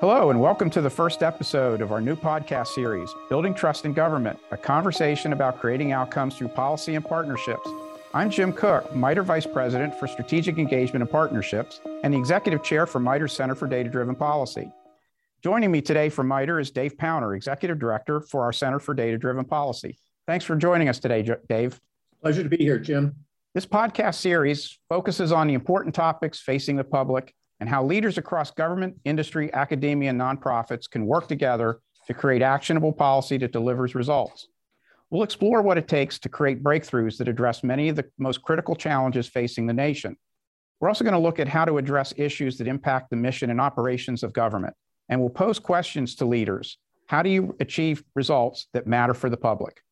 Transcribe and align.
Hello, 0.00 0.30
and 0.30 0.40
welcome 0.40 0.70
to 0.70 0.80
the 0.80 0.88
first 0.88 1.22
episode 1.22 1.82
of 1.82 1.92
our 1.92 2.00
new 2.00 2.16
podcast 2.16 2.68
series, 2.68 3.14
Building 3.28 3.52
Trust 3.52 3.84
in 3.84 3.92
Government, 3.92 4.38
a 4.50 4.56
conversation 4.56 5.34
about 5.34 5.60
creating 5.60 5.92
outcomes 5.92 6.34
through 6.34 6.48
policy 6.48 6.94
and 6.94 7.04
partnerships. 7.04 7.68
I'm 8.14 8.30
Jim 8.30 8.50
Cook, 8.54 8.96
MITRE 8.96 9.24
Vice 9.24 9.44
President 9.44 9.94
for 9.94 10.06
Strategic 10.08 10.56
Engagement 10.56 11.02
and 11.02 11.10
Partnerships, 11.10 11.82
and 12.02 12.14
the 12.14 12.18
Executive 12.18 12.62
Chair 12.62 12.86
for 12.86 12.98
MITRE's 12.98 13.34
Center 13.34 13.54
for 13.54 13.68
Data 13.68 13.90
Driven 13.90 14.14
Policy. 14.14 14.72
Joining 15.44 15.70
me 15.70 15.82
today 15.82 16.08
from 16.08 16.28
MITRE 16.28 16.60
is 16.60 16.70
Dave 16.70 16.96
Powner, 16.96 17.36
Executive 17.36 17.78
Director 17.78 18.22
for 18.22 18.42
our 18.44 18.54
Center 18.54 18.78
for 18.78 18.94
Data 18.94 19.18
Driven 19.18 19.44
Policy. 19.44 19.98
Thanks 20.26 20.46
for 20.46 20.56
joining 20.56 20.88
us 20.88 20.98
today, 20.98 21.28
Dave. 21.46 21.78
Pleasure 22.22 22.42
to 22.42 22.48
be 22.48 22.56
here, 22.56 22.78
Jim. 22.78 23.16
This 23.52 23.66
podcast 23.66 24.14
series 24.14 24.78
focuses 24.88 25.30
on 25.30 25.46
the 25.46 25.52
important 25.52 25.94
topics 25.94 26.40
facing 26.40 26.76
the 26.76 26.84
public 26.84 27.34
and 27.60 27.68
how 27.68 27.84
leaders 27.84 28.18
across 28.18 28.50
government, 28.50 28.96
industry, 29.04 29.52
academia, 29.52 30.10
and 30.10 30.20
nonprofits 30.20 30.90
can 30.90 31.06
work 31.06 31.28
together 31.28 31.80
to 32.06 32.14
create 32.14 32.42
actionable 32.42 32.92
policy 32.92 33.36
that 33.36 33.52
delivers 33.52 33.94
results. 33.94 34.48
We'll 35.10 35.22
explore 35.22 35.60
what 35.60 35.76
it 35.76 35.86
takes 35.86 36.18
to 36.20 36.28
create 36.28 36.62
breakthroughs 36.62 37.18
that 37.18 37.28
address 37.28 37.62
many 37.62 37.88
of 37.88 37.96
the 37.96 38.06
most 38.18 38.42
critical 38.42 38.74
challenges 38.74 39.28
facing 39.28 39.66
the 39.66 39.72
nation. 39.72 40.16
We're 40.80 40.88
also 40.88 41.04
going 41.04 41.14
to 41.14 41.20
look 41.20 41.38
at 41.38 41.48
how 41.48 41.66
to 41.66 41.78
address 41.78 42.14
issues 42.16 42.56
that 42.58 42.66
impact 42.66 43.10
the 43.10 43.16
mission 43.16 43.50
and 43.50 43.60
operations 43.60 44.22
of 44.22 44.32
government. 44.32 44.74
And 45.08 45.20
we'll 45.20 45.28
pose 45.28 45.58
questions 45.58 46.14
to 46.16 46.24
leaders. 46.24 46.78
How 47.06 47.22
do 47.22 47.28
you 47.28 47.56
achieve 47.60 48.02
results 48.14 48.68
that 48.72 48.86
matter 48.86 49.12
for 49.12 49.28
the 49.28 49.36
public? 49.36 49.82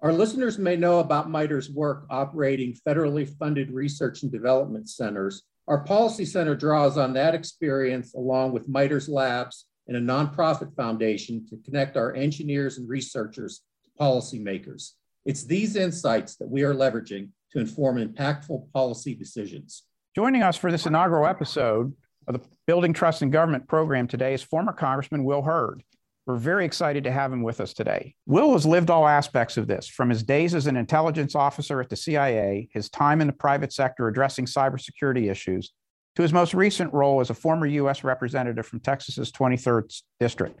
Our 0.00 0.12
listeners 0.12 0.58
may 0.58 0.74
know 0.74 0.98
about 0.98 1.30
MITRE's 1.30 1.70
work 1.70 2.06
operating 2.10 2.76
federally 2.86 3.28
funded 3.38 3.70
research 3.70 4.24
and 4.24 4.32
development 4.32 4.88
centers 4.90 5.44
our 5.68 5.84
policy 5.84 6.24
center 6.24 6.54
draws 6.54 6.98
on 6.98 7.12
that 7.14 7.34
experience 7.34 8.14
along 8.14 8.52
with 8.52 8.68
MITRE's 8.68 9.08
labs 9.08 9.66
and 9.86 9.96
a 9.96 10.00
nonprofit 10.00 10.74
foundation 10.74 11.46
to 11.48 11.56
connect 11.64 11.96
our 11.96 12.14
engineers 12.14 12.78
and 12.78 12.88
researchers 12.88 13.62
to 13.84 13.90
policymakers. 14.00 14.92
It's 15.24 15.44
these 15.44 15.76
insights 15.76 16.36
that 16.36 16.48
we 16.48 16.62
are 16.62 16.74
leveraging 16.74 17.28
to 17.52 17.60
inform 17.60 17.96
impactful 17.96 18.72
policy 18.72 19.14
decisions. 19.14 19.84
Joining 20.16 20.42
us 20.42 20.56
for 20.56 20.70
this 20.70 20.86
inaugural 20.86 21.26
episode 21.26 21.94
of 22.26 22.34
the 22.34 22.46
Building 22.66 22.92
Trust 22.92 23.22
in 23.22 23.30
Government 23.30 23.68
program 23.68 24.08
today 24.08 24.34
is 24.34 24.42
former 24.42 24.72
Congressman 24.72 25.24
Will 25.24 25.42
Hurd. 25.42 25.82
We're 26.24 26.36
very 26.36 26.64
excited 26.64 27.02
to 27.04 27.10
have 27.10 27.32
him 27.32 27.42
with 27.42 27.60
us 27.60 27.72
today. 27.72 28.14
Will 28.26 28.52
has 28.52 28.64
lived 28.64 28.90
all 28.90 29.08
aspects 29.08 29.56
of 29.56 29.66
this, 29.66 29.88
from 29.88 30.08
his 30.08 30.22
days 30.22 30.54
as 30.54 30.68
an 30.68 30.76
intelligence 30.76 31.34
officer 31.34 31.80
at 31.80 31.88
the 31.88 31.96
CIA, 31.96 32.68
his 32.72 32.88
time 32.88 33.20
in 33.20 33.26
the 33.26 33.32
private 33.32 33.72
sector 33.72 34.06
addressing 34.06 34.46
cybersecurity 34.46 35.28
issues, 35.28 35.72
to 36.14 36.22
his 36.22 36.32
most 36.32 36.54
recent 36.54 36.92
role 36.92 37.20
as 37.20 37.30
a 37.30 37.34
former 37.34 37.66
U.S. 37.66 38.04
representative 38.04 38.66
from 38.66 38.78
Texas's 38.78 39.32
23rd 39.32 40.00
District. 40.20 40.60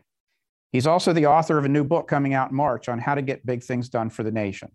He's 0.72 0.86
also 0.86 1.12
the 1.12 1.26
author 1.26 1.58
of 1.58 1.64
a 1.64 1.68
new 1.68 1.84
book 1.84 2.08
coming 2.08 2.34
out 2.34 2.50
in 2.50 2.56
March 2.56 2.88
on 2.88 2.98
how 2.98 3.14
to 3.14 3.22
get 3.22 3.46
big 3.46 3.62
things 3.62 3.88
done 3.88 4.10
for 4.10 4.24
the 4.24 4.32
nation. 4.32 4.72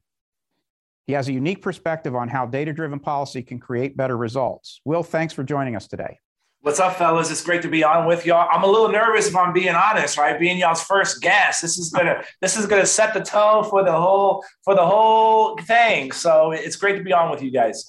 He 1.06 1.14
has 1.14 1.28
a 1.28 1.34
unique 1.34 1.62
perspective 1.62 2.16
on 2.16 2.30
how 2.30 2.46
data 2.46 2.72
driven 2.72 3.00
policy 3.00 3.42
can 3.42 3.60
create 3.60 3.98
better 3.98 4.16
results. 4.16 4.80
Will, 4.86 5.04
thanks 5.04 5.34
for 5.34 5.44
joining 5.44 5.76
us 5.76 5.88
today. 5.88 6.20
What's 6.62 6.80
up, 6.80 6.96
fellas? 6.96 7.30
It's 7.30 7.44
great 7.44 7.62
to 7.62 7.70
be 7.70 7.84
on 7.84 8.08
with 8.08 8.26
y'all. 8.26 8.48
I'm 8.52 8.64
a 8.64 8.68
little 8.68 8.90
nervous 8.90 9.28
if 9.28 9.36
I'm 9.36 9.54
being 9.54 9.76
honest, 9.76 10.18
right? 10.18 10.40
Being 10.40 10.58
y'all's 10.58 10.84
first 10.84 11.22
guest. 11.22 11.62
This 11.62 11.78
is 11.78 11.92
gonna 11.92 12.24
this 12.42 12.58
is 12.58 12.66
gonna 12.66 12.86
set 12.86 13.14
the 13.14 13.22
tone 13.22 13.64
for 13.64 13.84
the 13.84 13.92
whole 13.92 14.44
for 14.64 14.76
the 14.76 14.86
whole 14.86 15.56
thing. 15.58 16.12
So 16.12 16.52
it's 16.52 16.76
great 16.76 16.98
to 16.98 17.04
be 17.04 17.14
on 17.14 17.30
with 17.30 17.44
you 17.44 17.52
guys. 17.52 17.86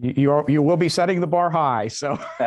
You 0.00 0.14
you, 0.16 0.30
are, 0.30 0.44
you 0.48 0.62
will 0.62 0.76
be 0.76 0.88
setting 0.88 1.20
the 1.20 1.26
bar 1.26 1.50
high. 1.50 1.88
So 1.88 2.18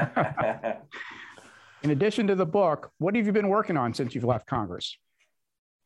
in 1.83 1.91
addition 1.91 2.27
to 2.27 2.35
the 2.35 2.45
book, 2.45 2.91
what 2.97 3.15
have 3.15 3.25
you 3.25 3.33
been 3.33 3.49
working 3.49 3.75
on 3.75 3.93
since 3.93 4.15
you've 4.15 4.23
left 4.23 4.47
Congress? 4.47 4.97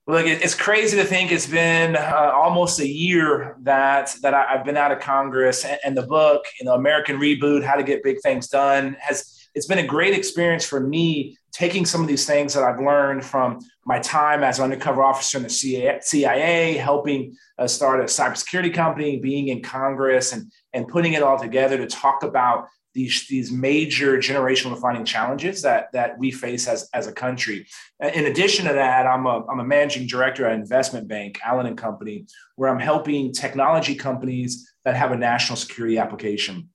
Look, 0.08 0.26
it's 0.26 0.56
crazy 0.56 0.98
to 0.98 1.04
think 1.04 1.32
it's 1.32 1.46
been 1.46 1.96
uh, 1.96 2.32
almost 2.34 2.80
a 2.80 2.88
year 2.88 3.58
that 3.62 4.16
that 4.22 4.34
I've 4.34 4.66
been 4.66 4.78
out 4.78 4.92
of 4.92 5.00
Congress, 5.00 5.66
and, 5.66 5.80
and 5.84 5.98
the 5.98 6.04
book, 6.04 6.46
you 6.60 6.66
know, 6.66 6.74
American 6.74 7.18
Reboot: 7.20 7.64
How 7.64 7.76
to 7.76 7.84
Get 7.84 8.02
Big 8.02 8.20
Things 8.22 8.48
Done, 8.48 8.96
has 9.00 9.39
it's 9.56 9.66
been 9.66 9.80
a 9.80 9.88
great 9.88 10.14
experience 10.14 10.66
for 10.66 10.80
me 10.80 11.38
taking 11.52 11.86
some 11.86 12.02
of 12.02 12.08
these 12.08 12.26
things 12.26 12.54
that 12.54 12.64
I've 12.64 12.80
learned 12.80 13.26
from 13.26 13.60
my 13.86 14.00
time 14.00 14.44
as 14.44 14.60
an 14.60 14.66
undercover 14.66 15.04
officer 15.04 15.38
in 15.38 15.44
the 15.44 16.00
CIA, 16.02 16.78
helping 16.78 17.36
uh, 17.58 17.68
start 17.68 18.00
a 18.00 18.04
cybersecurity 18.04 18.74
company, 18.74 19.18
being 19.18 19.48
in 19.48 19.62
Congress, 19.62 20.32
and, 20.32 20.52
and 20.74 20.88
putting 20.88 21.14
it 21.14 21.24
all 21.24 21.40
together 21.40 21.78
to 21.78 21.88
talk 21.88 22.24
about 22.24 22.68
these, 22.94 23.28
these 23.28 23.52
major 23.52 24.18
generational 24.18 24.74
defining 24.74 25.06
challenges 25.06 25.62
that, 25.62 25.92
that 25.94 26.18
we 26.18 26.32
face 26.32 26.68
as, 26.68 26.90
as 26.94 27.08
a 27.08 27.12
country. 27.12 27.68
In 28.00 28.26
addition 28.26 28.66
to 28.66 28.74
that, 28.74 29.06
I'm 29.06 29.26
a, 29.26 29.46
I'm 29.48 29.60
a 29.60 29.64
managing 29.64 30.08
director 30.08 30.46
at 30.46 30.54
investment 30.54 31.08
bank, 31.08 31.40
Allen 31.46 31.66
and 31.66 31.78
Company, 31.78 32.26
where 32.56 32.70
I'm 32.70 32.80
helping 32.80 33.32
technology 33.32 33.96
companies 33.96 34.72
that 34.86 34.96
have 34.96 35.12
a 35.12 35.18
national 35.18 35.56
security 35.56 35.98
application. 35.98 36.70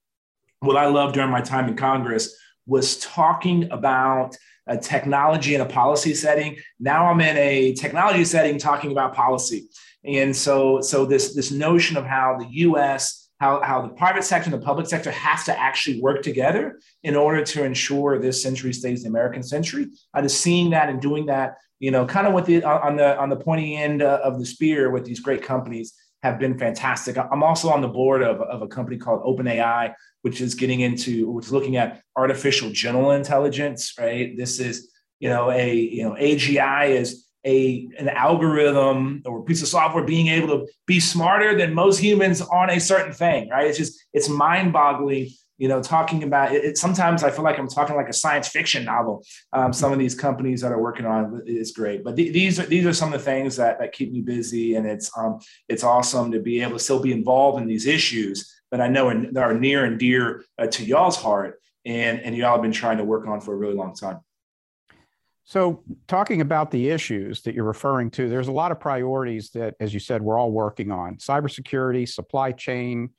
What 0.60 0.76
I 0.76 0.86
love 0.86 1.12
during 1.12 1.30
my 1.30 1.40
time 1.40 1.68
in 1.68 1.76
Congress 1.76 2.36
was 2.66 2.98
talking 2.98 3.70
about 3.70 4.36
a 4.66 4.76
technology 4.76 5.54
in 5.54 5.60
a 5.60 5.66
policy 5.66 6.14
setting. 6.14 6.56
Now 6.80 7.06
I'm 7.06 7.20
in 7.20 7.36
a 7.36 7.74
technology 7.74 8.24
setting 8.24 8.58
talking 8.58 8.92
about 8.92 9.14
policy. 9.14 9.68
And 10.04 10.34
so, 10.34 10.80
so 10.80 11.04
this, 11.04 11.34
this 11.34 11.50
notion 11.50 11.96
of 11.96 12.04
how 12.04 12.38
the 12.38 12.46
US, 12.68 13.28
how, 13.40 13.60
how 13.62 13.82
the 13.82 13.88
private 13.88 14.24
sector 14.24 14.50
and 14.50 14.60
the 14.60 14.64
public 14.64 14.86
sector 14.86 15.10
has 15.10 15.44
to 15.44 15.58
actually 15.58 16.00
work 16.00 16.22
together 16.22 16.78
in 17.02 17.16
order 17.16 17.44
to 17.44 17.64
ensure 17.64 18.18
this 18.18 18.42
century 18.42 18.72
stays 18.72 19.02
the 19.02 19.08
American 19.08 19.42
century. 19.42 19.88
I 20.12 20.22
just 20.22 20.40
seeing 20.40 20.70
that 20.70 20.88
and 20.88 21.00
doing 21.00 21.26
that, 21.26 21.56
you 21.78 21.90
know, 21.90 22.06
kind 22.06 22.26
of 22.26 22.32
with 22.32 22.46
the 22.46 22.62
on 22.64 22.96
the 22.96 23.18
on 23.18 23.28
the 23.28 23.36
pointy 23.36 23.76
end 23.76 24.02
uh, 24.02 24.20
of 24.22 24.38
the 24.38 24.46
spear 24.46 24.90
with 24.90 25.04
these 25.04 25.20
great 25.20 25.42
companies 25.42 25.92
have 26.24 26.38
been 26.38 26.58
fantastic. 26.58 27.18
I'm 27.18 27.42
also 27.42 27.68
on 27.68 27.82
the 27.82 27.88
board 27.88 28.22
of, 28.22 28.40
of 28.40 28.62
a 28.62 28.66
company 28.66 28.96
called 28.96 29.22
OpenAI, 29.22 29.92
which 30.22 30.40
is 30.40 30.54
getting 30.54 30.80
into, 30.80 31.30
which 31.30 31.44
is 31.46 31.52
looking 31.52 31.76
at 31.76 32.02
artificial 32.16 32.70
general 32.70 33.10
intelligence, 33.10 33.92
right? 34.00 34.34
This 34.34 34.58
is, 34.58 34.90
you 35.20 35.28
know, 35.28 35.50
a, 35.50 35.74
you 35.74 36.02
know, 36.02 36.14
AGI 36.14 36.88
is 36.88 37.26
a, 37.44 37.86
an 37.98 38.08
algorithm 38.08 39.20
or 39.26 39.44
piece 39.44 39.60
of 39.60 39.68
software 39.68 40.02
being 40.02 40.28
able 40.28 40.48
to 40.48 40.66
be 40.86 40.98
smarter 40.98 41.58
than 41.58 41.74
most 41.74 41.98
humans 41.98 42.40
on 42.40 42.70
a 42.70 42.80
certain 42.80 43.12
thing, 43.12 43.50
right? 43.50 43.66
It's 43.66 43.76
just, 43.76 44.02
it's 44.14 44.30
mind 44.30 44.72
boggling 44.72 45.28
you 45.56 45.68
know, 45.68 45.80
talking 45.80 46.22
about 46.24 46.52
it, 46.52 46.76
sometimes 46.76 47.22
I 47.22 47.30
feel 47.30 47.44
like 47.44 47.58
I'm 47.58 47.68
talking 47.68 47.94
like 47.94 48.08
a 48.08 48.12
science 48.14 48.48
fiction 48.48 48.84
novel. 48.84 49.24
Um, 49.52 49.72
some 49.72 49.92
of 49.92 49.98
these 49.98 50.14
companies 50.14 50.60
that 50.62 50.72
are 50.72 50.80
working 50.80 51.06
on 51.06 51.42
is 51.46 51.72
great, 51.72 52.02
but 52.02 52.16
th- 52.16 52.32
these 52.32 52.58
are 52.58 52.66
these 52.66 52.86
are 52.86 52.92
some 52.92 53.12
of 53.12 53.20
the 53.20 53.24
things 53.24 53.56
that 53.56 53.78
that 53.78 53.92
keep 53.92 54.12
me 54.12 54.20
busy, 54.20 54.74
and 54.74 54.86
it's 54.86 55.10
um, 55.16 55.38
it's 55.68 55.84
awesome 55.84 56.32
to 56.32 56.40
be 56.40 56.60
able 56.60 56.72
to 56.72 56.78
still 56.78 57.00
be 57.00 57.12
involved 57.12 57.60
in 57.60 57.68
these 57.68 57.86
issues 57.86 58.52
that 58.70 58.80
I 58.80 58.88
know 58.88 59.08
are, 59.08 59.38
are 59.38 59.54
near 59.54 59.84
and 59.84 59.98
dear 59.98 60.44
uh, 60.58 60.66
to 60.66 60.84
y'all's 60.84 61.16
heart, 61.16 61.60
and 61.84 62.20
and 62.20 62.36
y'all 62.36 62.52
have 62.52 62.62
been 62.62 62.72
trying 62.72 62.98
to 62.98 63.04
work 63.04 63.26
on 63.28 63.40
for 63.40 63.54
a 63.54 63.56
really 63.56 63.74
long 63.74 63.94
time. 63.94 64.20
So, 65.46 65.84
talking 66.08 66.40
about 66.40 66.70
the 66.70 66.88
issues 66.88 67.42
that 67.42 67.54
you're 67.54 67.64
referring 67.64 68.10
to, 68.12 68.28
there's 68.30 68.48
a 68.48 68.52
lot 68.52 68.72
of 68.72 68.80
priorities 68.80 69.50
that, 69.50 69.74
as 69.78 69.92
you 69.92 70.00
said, 70.00 70.20
we're 70.20 70.38
all 70.38 70.50
working 70.50 70.90
on: 70.90 71.16
cybersecurity, 71.16 72.08
supply 72.08 72.50
chain 72.50 73.10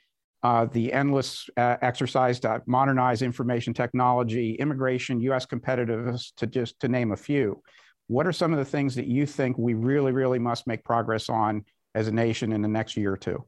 uh, 0.46 0.66
the 0.66 0.94
endless 0.94 1.50
uh, 1.58 1.76
exercise 1.82 2.40
to 2.40 2.62
modernize 2.68 3.24
information 3.24 3.74
technology, 3.74 4.54
immigration, 4.54 5.20
U.S. 5.22 5.44
competitiveness, 5.44 6.36
to 6.38 6.46
just 6.46 6.80
to 6.82 6.88
name 6.88 7.12
a 7.12 7.18
few. 7.18 7.64
What 8.06 8.28
are 8.28 8.32
some 8.32 8.54
of 8.54 8.60
the 8.60 8.66
things 8.66 8.94
that 8.94 9.08
you 9.08 9.26
think 9.26 9.58
we 9.58 9.74
really, 9.74 10.12
really 10.12 10.38
must 10.38 10.68
make 10.68 10.84
progress 10.84 11.30
on 11.30 11.66
as 11.96 12.08
a 12.08 12.12
nation 12.12 12.54
in 12.54 12.62
the 12.62 12.68
next 12.68 12.96
year 12.96 13.14
or 13.14 13.18
two? 13.18 13.44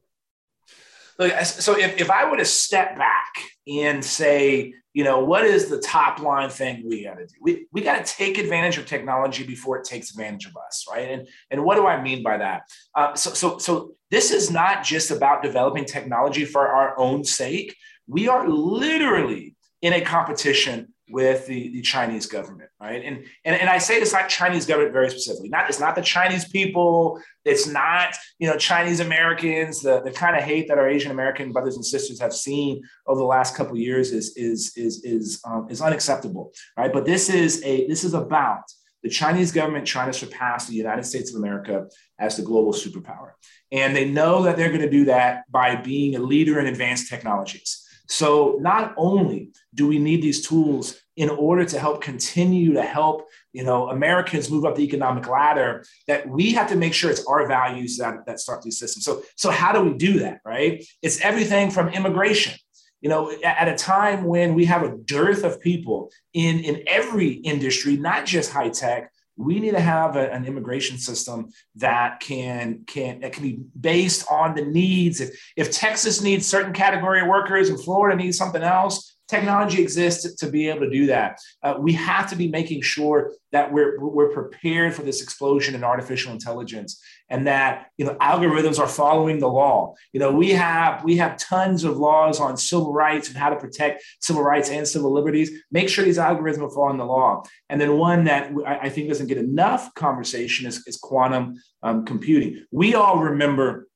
So 1.18 1.76
if, 1.76 2.00
if 2.00 2.10
I 2.10 2.30
were 2.30 2.36
to 2.36 2.44
step 2.44 2.96
back 2.96 3.32
and 3.66 4.04
say, 4.04 4.74
you 4.92 5.04
know, 5.04 5.20
what 5.24 5.44
is 5.44 5.68
the 5.68 5.78
top 5.78 6.20
line 6.20 6.48
thing 6.48 6.84
we 6.88 7.04
got 7.04 7.18
to 7.18 7.26
do? 7.26 7.34
We, 7.40 7.66
we 7.72 7.82
got 7.82 8.04
to 8.04 8.12
take 8.12 8.38
advantage 8.38 8.78
of 8.78 8.86
technology 8.86 9.44
before 9.44 9.78
it 9.78 9.84
takes 9.84 10.10
advantage 10.10 10.46
of 10.46 10.56
us, 10.56 10.86
right? 10.90 11.10
And, 11.10 11.28
and 11.50 11.64
what 11.64 11.74
do 11.74 11.86
I 11.86 12.00
mean 12.00 12.22
by 12.22 12.38
that? 12.38 12.62
Uh, 12.94 13.14
so, 13.14 13.30
so, 13.30 13.58
so 13.58 13.92
this 14.10 14.30
is 14.30 14.50
not 14.50 14.84
just 14.84 15.10
about 15.10 15.42
developing 15.42 15.84
technology 15.84 16.44
for 16.44 16.68
our 16.68 16.98
own 16.98 17.24
sake. 17.24 17.76
We 18.06 18.28
are 18.28 18.48
literally 18.48 19.56
in 19.82 19.92
a 19.92 20.00
competition 20.00 20.94
with 21.10 21.46
the, 21.46 21.70
the 21.70 21.82
Chinese 21.82 22.26
government, 22.26 22.70
right? 22.80 23.02
And, 23.04 23.24
and 23.44 23.56
and 23.56 23.68
I 23.68 23.78
say 23.78 23.98
this 23.98 24.12
not 24.12 24.28
Chinese 24.28 24.66
government 24.66 24.92
very 24.92 25.10
specifically. 25.10 25.48
Not 25.48 25.68
it's 25.68 25.80
not 25.80 25.94
the 25.94 26.02
Chinese 26.02 26.46
people. 26.48 27.20
It's 27.44 27.66
not 27.66 28.14
you 28.38 28.48
know 28.48 28.56
Chinese 28.56 29.00
Americans. 29.00 29.80
The, 29.80 30.00
the 30.02 30.10
kind 30.10 30.36
of 30.36 30.42
hate 30.42 30.68
that 30.68 30.78
our 30.78 30.88
Asian 30.88 31.10
American 31.10 31.52
brothers 31.52 31.76
and 31.76 31.84
sisters 31.84 32.20
have 32.20 32.32
seen 32.32 32.82
over 33.06 33.18
the 33.18 33.26
last 33.26 33.56
couple 33.56 33.76
years 33.76 34.12
is 34.12 34.36
is 34.36 34.72
is 34.76 35.04
is 35.04 35.40
um, 35.44 35.66
is 35.70 35.80
unacceptable, 35.80 36.52
right? 36.76 36.92
But 36.92 37.04
this 37.04 37.30
is 37.30 37.62
a 37.64 37.86
this 37.86 38.04
is 38.04 38.14
about 38.14 38.64
the 39.02 39.08
Chinese 39.08 39.52
government 39.52 39.86
trying 39.86 40.10
to 40.10 40.18
surpass 40.18 40.66
the 40.66 40.74
United 40.74 41.04
States 41.04 41.32
of 41.32 41.38
America 41.38 41.86
as 42.18 42.36
the 42.36 42.42
global 42.42 42.72
superpower, 42.72 43.32
and 43.72 43.96
they 43.96 44.08
know 44.08 44.42
that 44.42 44.56
they're 44.56 44.70
going 44.70 44.80
to 44.80 44.90
do 44.90 45.06
that 45.06 45.44
by 45.50 45.76
being 45.76 46.16
a 46.16 46.20
leader 46.20 46.58
in 46.60 46.66
advanced 46.66 47.08
technologies. 47.08 47.84
So 48.08 48.58
not 48.60 48.94
only 48.96 49.52
do 49.74 49.86
we 49.86 49.98
need 49.98 50.22
these 50.22 50.46
tools 50.46 51.00
in 51.16 51.28
order 51.28 51.64
to 51.64 51.78
help 51.78 52.00
continue 52.00 52.72
to 52.74 52.82
help 52.82 53.28
you 53.52 53.64
know 53.64 53.88
Americans 53.90 54.50
move 54.50 54.64
up 54.64 54.76
the 54.76 54.84
economic 54.84 55.28
ladder, 55.28 55.84
that 56.06 56.28
we 56.28 56.52
have 56.52 56.68
to 56.70 56.76
make 56.76 56.94
sure 56.94 57.10
it's 57.10 57.26
our 57.26 57.46
values 57.46 57.98
that, 57.98 58.24
that 58.26 58.40
start 58.40 58.62
these 58.62 58.78
systems. 58.78 59.04
So 59.04 59.22
so 59.36 59.50
how 59.50 59.72
do 59.72 59.82
we 59.82 59.94
do 59.94 60.20
that? 60.20 60.40
Right? 60.44 60.84
It's 61.02 61.20
everything 61.20 61.70
from 61.70 61.88
immigration. 61.88 62.54
You 63.00 63.08
know, 63.10 63.32
at 63.44 63.68
a 63.68 63.76
time 63.76 64.24
when 64.24 64.54
we 64.54 64.64
have 64.64 64.82
a 64.82 64.96
dearth 64.96 65.44
of 65.44 65.60
people 65.60 66.10
in 66.32 66.60
in 66.60 66.82
every 66.86 67.32
industry, 67.32 67.96
not 67.96 68.26
just 68.26 68.50
high 68.50 68.70
tech, 68.70 69.12
we 69.38 69.60
need 69.60 69.70
to 69.70 69.80
have 69.80 70.16
a, 70.16 70.30
an 70.32 70.44
immigration 70.44 70.98
system 70.98 71.50
that 71.76 72.20
can 72.20 72.84
can 72.86 73.20
that 73.20 73.32
can 73.32 73.42
be 73.42 73.60
based 73.80 74.26
on 74.30 74.54
the 74.54 74.64
needs. 74.64 75.20
If 75.20 75.40
if 75.56 75.70
Texas 75.70 76.20
needs 76.20 76.46
certain 76.46 76.72
category 76.72 77.20
of 77.20 77.28
workers 77.28 77.70
and 77.70 77.80
Florida 77.80 78.16
needs 78.16 78.36
something 78.36 78.62
else, 78.62 79.16
technology 79.28 79.82
exists 79.82 80.34
to 80.36 80.50
be 80.50 80.68
able 80.68 80.80
to 80.80 80.90
do 80.90 81.06
that. 81.06 81.38
Uh, 81.62 81.74
we 81.78 81.92
have 81.92 82.28
to 82.30 82.36
be 82.36 82.48
making 82.48 82.82
sure 82.82 83.32
that 83.52 83.72
we're, 83.72 83.98
we're 84.00 84.32
prepared 84.32 84.94
for 84.94 85.02
this 85.02 85.22
explosion 85.22 85.74
in 85.74 85.84
artificial 85.84 86.32
intelligence 86.32 87.00
and 87.30 87.46
that 87.46 87.88
you 87.98 88.06
know 88.06 88.14
algorithms 88.14 88.78
are 88.78 88.88
following 88.88 89.38
the 89.38 89.48
law. 89.48 89.94
You 90.12 90.20
know 90.20 90.32
we 90.32 90.50
have 90.50 91.04
we 91.04 91.16
have 91.18 91.36
tons 91.36 91.84
of 91.84 91.98
laws 91.98 92.40
on 92.40 92.56
civil 92.56 92.92
rights 92.92 93.28
and 93.28 93.36
how 93.36 93.50
to 93.50 93.56
protect 93.56 94.02
civil 94.20 94.42
rights 94.42 94.70
and 94.70 94.88
civil 94.88 95.12
liberties. 95.12 95.50
Make 95.70 95.88
sure 95.88 96.04
these 96.04 96.18
algorithms 96.18 96.62
are 96.62 96.70
following 96.70 96.98
the 96.98 97.04
law. 97.04 97.42
And 97.68 97.80
then 97.80 97.98
one 97.98 98.24
that 98.24 98.50
i 98.66 98.88
think 98.88 99.08
doesn't 99.08 99.26
get 99.26 99.38
enough 99.38 99.94
conversation 99.94 100.66
is, 100.66 100.86
is 100.86 100.96
quantum 100.96 101.60
um, 101.82 102.04
computing. 102.04 102.64
We 102.70 102.94
all 102.94 103.18
remember 103.18 103.88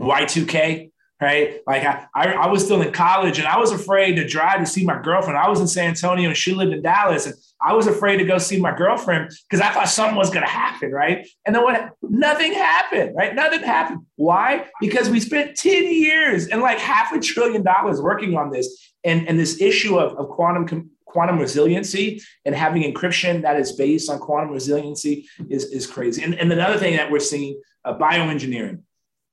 y2k 0.00 0.90
right? 1.20 1.60
Like 1.66 1.84
I, 1.84 2.06
I, 2.14 2.32
I, 2.32 2.46
was 2.48 2.64
still 2.64 2.82
in 2.82 2.92
college 2.92 3.38
and 3.38 3.48
I 3.48 3.58
was 3.58 3.72
afraid 3.72 4.16
to 4.16 4.26
drive 4.26 4.60
to 4.60 4.66
see 4.66 4.84
my 4.84 5.00
girlfriend. 5.00 5.38
I 5.38 5.48
was 5.48 5.60
in 5.60 5.66
San 5.66 5.88
Antonio 5.88 6.28
and 6.28 6.36
she 6.36 6.52
lived 6.52 6.72
in 6.72 6.82
Dallas 6.82 7.26
and 7.26 7.34
I 7.60 7.72
was 7.72 7.86
afraid 7.86 8.18
to 8.18 8.24
go 8.24 8.36
see 8.36 8.60
my 8.60 8.76
girlfriend 8.76 9.30
because 9.48 9.64
I 9.64 9.72
thought 9.72 9.88
something 9.88 10.16
was 10.16 10.28
going 10.28 10.44
to 10.44 10.50
happen, 10.50 10.92
right? 10.92 11.26
And 11.46 11.56
then 11.56 11.62
what? 11.62 11.92
Nothing 12.02 12.52
happened, 12.52 13.14
right? 13.16 13.34
Nothing 13.34 13.60
happened. 13.60 14.04
Why? 14.16 14.66
Because 14.80 15.08
we 15.08 15.20
spent 15.20 15.56
10 15.56 15.84
years 15.84 16.48
and 16.48 16.60
like 16.60 16.78
half 16.78 17.12
a 17.12 17.20
trillion 17.20 17.62
dollars 17.62 18.00
working 18.00 18.36
on 18.36 18.50
this. 18.50 18.92
And, 19.04 19.26
and 19.28 19.38
this 19.38 19.60
issue 19.60 19.98
of, 19.98 20.18
of 20.18 20.28
quantum 20.28 20.90
quantum 21.06 21.38
resiliency 21.38 22.20
and 22.44 22.54
having 22.54 22.82
encryption 22.82 23.40
that 23.40 23.58
is 23.58 23.72
based 23.72 24.10
on 24.10 24.18
quantum 24.18 24.50
resiliency 24.50 25.26
is, 25.48 25.64
is 25.72 25.86
crazy. 25.86 26.22
And, 26.22 26.34
and 26.34 26.52
another 26.52 26.76
thing 26.76 26.96
that 26.96 27.10
we're 27.10 27.20
seeing, 27.20 27.58
uh, 27.86 27.96
bioengineering. 27.96 28.82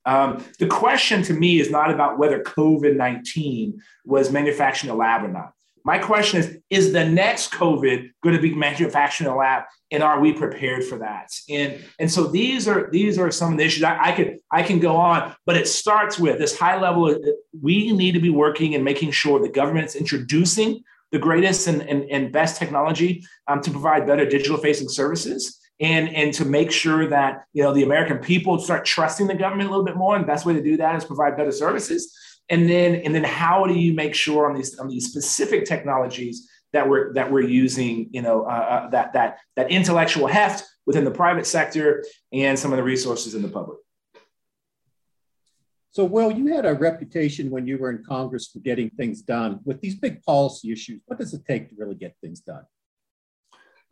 Um, 0.06 0.44
the 0.60 0.68
question 0.68 1.24
to 1.24 1.34
me 1.34 1.60
is 1.60 1.72
not 1.72 1.92
about 1.92 2.18
whether 2.18 2.42
COVID 2.44 2.96
19 2.96 3.82
was 4.06 4.32
manufactured 4.32 4.88
in 4.88 4.94
a 4.94 4.96
lab 4.96 5.24
or 5.24 5.30
not. 5.30 5.54
My 5.86 5.98
question 5.98 6.40
is 6.40 6.58
Is 6.70 6.94
the 6.94 7.06
next 7.06 7.52
COVID 7.52 8.12
going 8.22 8.36
to 8.36 8.42
be 8.42 8.54
manufactured 8.54 9.26
in 9.26 9.32
a 9.32 9.36
lab? 9.36 9.64
And 9.92 10.02
are 10.02 10.20
we 10.20 10.34
prepared 10.34 10.84
for 10.84 10.98
that? 11.00 11.30
And, 11.50 11.84
and 12.00 12.12
so 12.12 12.28
these 12.28 12.68
are 12.68 12.90
these 12.92 13.18
are 13.18 13.32
some 13.32 13.54
of 13.54 13.58
the 13.58 13.66
issues 13.66 13.84
I, 13.84 14.10
I 14.10 14.12
could 14.12 14.40
I 14.52 14.64
can 14.64 14.80
go 14.80 14.96
on, 14.96 15.36
but 15.46 15.58
it 15.58 15.68
starts 15.68 16.18
with 16.18 16.40
this 16.40 16.58
high 16.58 16.80
level. 16.80 17.10
Of, 17.10 17.24
we 17.62 17.92
need 17.92 18.14
to 18.14 18.22
be 18.22 18.30
working 18.30 18.76
and 18.76 18.84
making 18.84 19.12
sure 19.12 19.40
the 19.40 19.50
government 19.50 19.88
is 19.88 19.96
introducing 19.96 20.84
the 21.12 21.20
greatest 21.20 21.68
and, 21.68 21.84
and, 21.84 22.10
and 22.10 22.32
best 22.32 22.58
technology 22.58 23.24
um, 23.48 23.62
to 23.62 23.70
provide 23.70 24.08
better 24.08 24.28
digital 24.28 24.58
facing 24.58 24.90
services 24.90 25.60
and 25.80 26.10
and 26.10 26.34
to 26.36 26.46
make 26.46 26.72
sure 26.72 27.08
that 27.08 27.46
you 27.54 27.64
know 27.64 27.74
the 27.74 27.84
American 27.84 28.20
people 28.20 28.60
start 28.60 28.86
trusting 28.86 29.28
the 29.28 29.36
government 29.36 29.70
a 29.70 29.72
little 29.72 29.86
bit 29.86 29.96
more. 29.96 30.16
And 30.16 30.24
the 30.24 30.28
best 30.28 30.46
way 30.46 30.54
to 30.54 30.62
do 30.62 30.78
that 30.78 30.96
is 30.96 31.06
provide 31.06 31.38
better 31.38 31.52
services. 31.52 32.16
And 32.50 32.70
then 32.70 32.96
and 32.96 33.14
then 33.14 33.24
how 33.24 33.66
do 33.66 33.74
you 33.74 33.94
make 33.94 34.16
sure 34.16 34.50
on 34.50 34.56
these 34.56 34.78
on 34.78 34.88
these 34.88 35.08
specific 35.08 35.66
technologies 35.66 36.50
that 36.74 36.88
we're 36.88 37.14
that 37.14 37.32
we're 37.32 37.42
using 37.42 38.10
you 38.12 38.22
know 38.22 38.44
uh, 38.44 38.48
uh, 38.86 38.90
that 38.90 39.14
that 39.14 39.40
that 39.56 39.72
intellectual 39.72 40.28
heft 40.28 40.64
within 40.86 41.06
the 41.06 41.12
private 41.12 41.48
sector 41.48 42.04
and 42.32 42.58
some 42.58 42.72
of 42.72 42.78
the 42.78 42.84
resources 42.84 43.36
in 43.36 43.42
the 43.42 43.48
public. 43.48 43.78
So, 45.92 46.04
Will, 46.06 46.32
you 46.32 46.48
had 46.48 46.66
a 46.66 46.74
reputation 46.74 47.52
when 47.52 47.68
you 47.68 47.78
were 47.78 47.92
in 47.92 48.04
Congress 48.04 48.48
for 48.48 48.58
getting 48.60 48.90
things 48.90 49.22
done. 49.22 49.60
With 49.64 49.80
these 49.80 49.94
big 49.94 50.24
policy 50.24 50.72
issues, 50.72 51.02
what 51.06 51.20
does 51.20 51.36
it 51.36 51.46
take 51.48 51.70
to 51.70 51.76
really 51.78 51.94
get 51.94 52.16
things 52.20 52.40
done? 52.40 52.64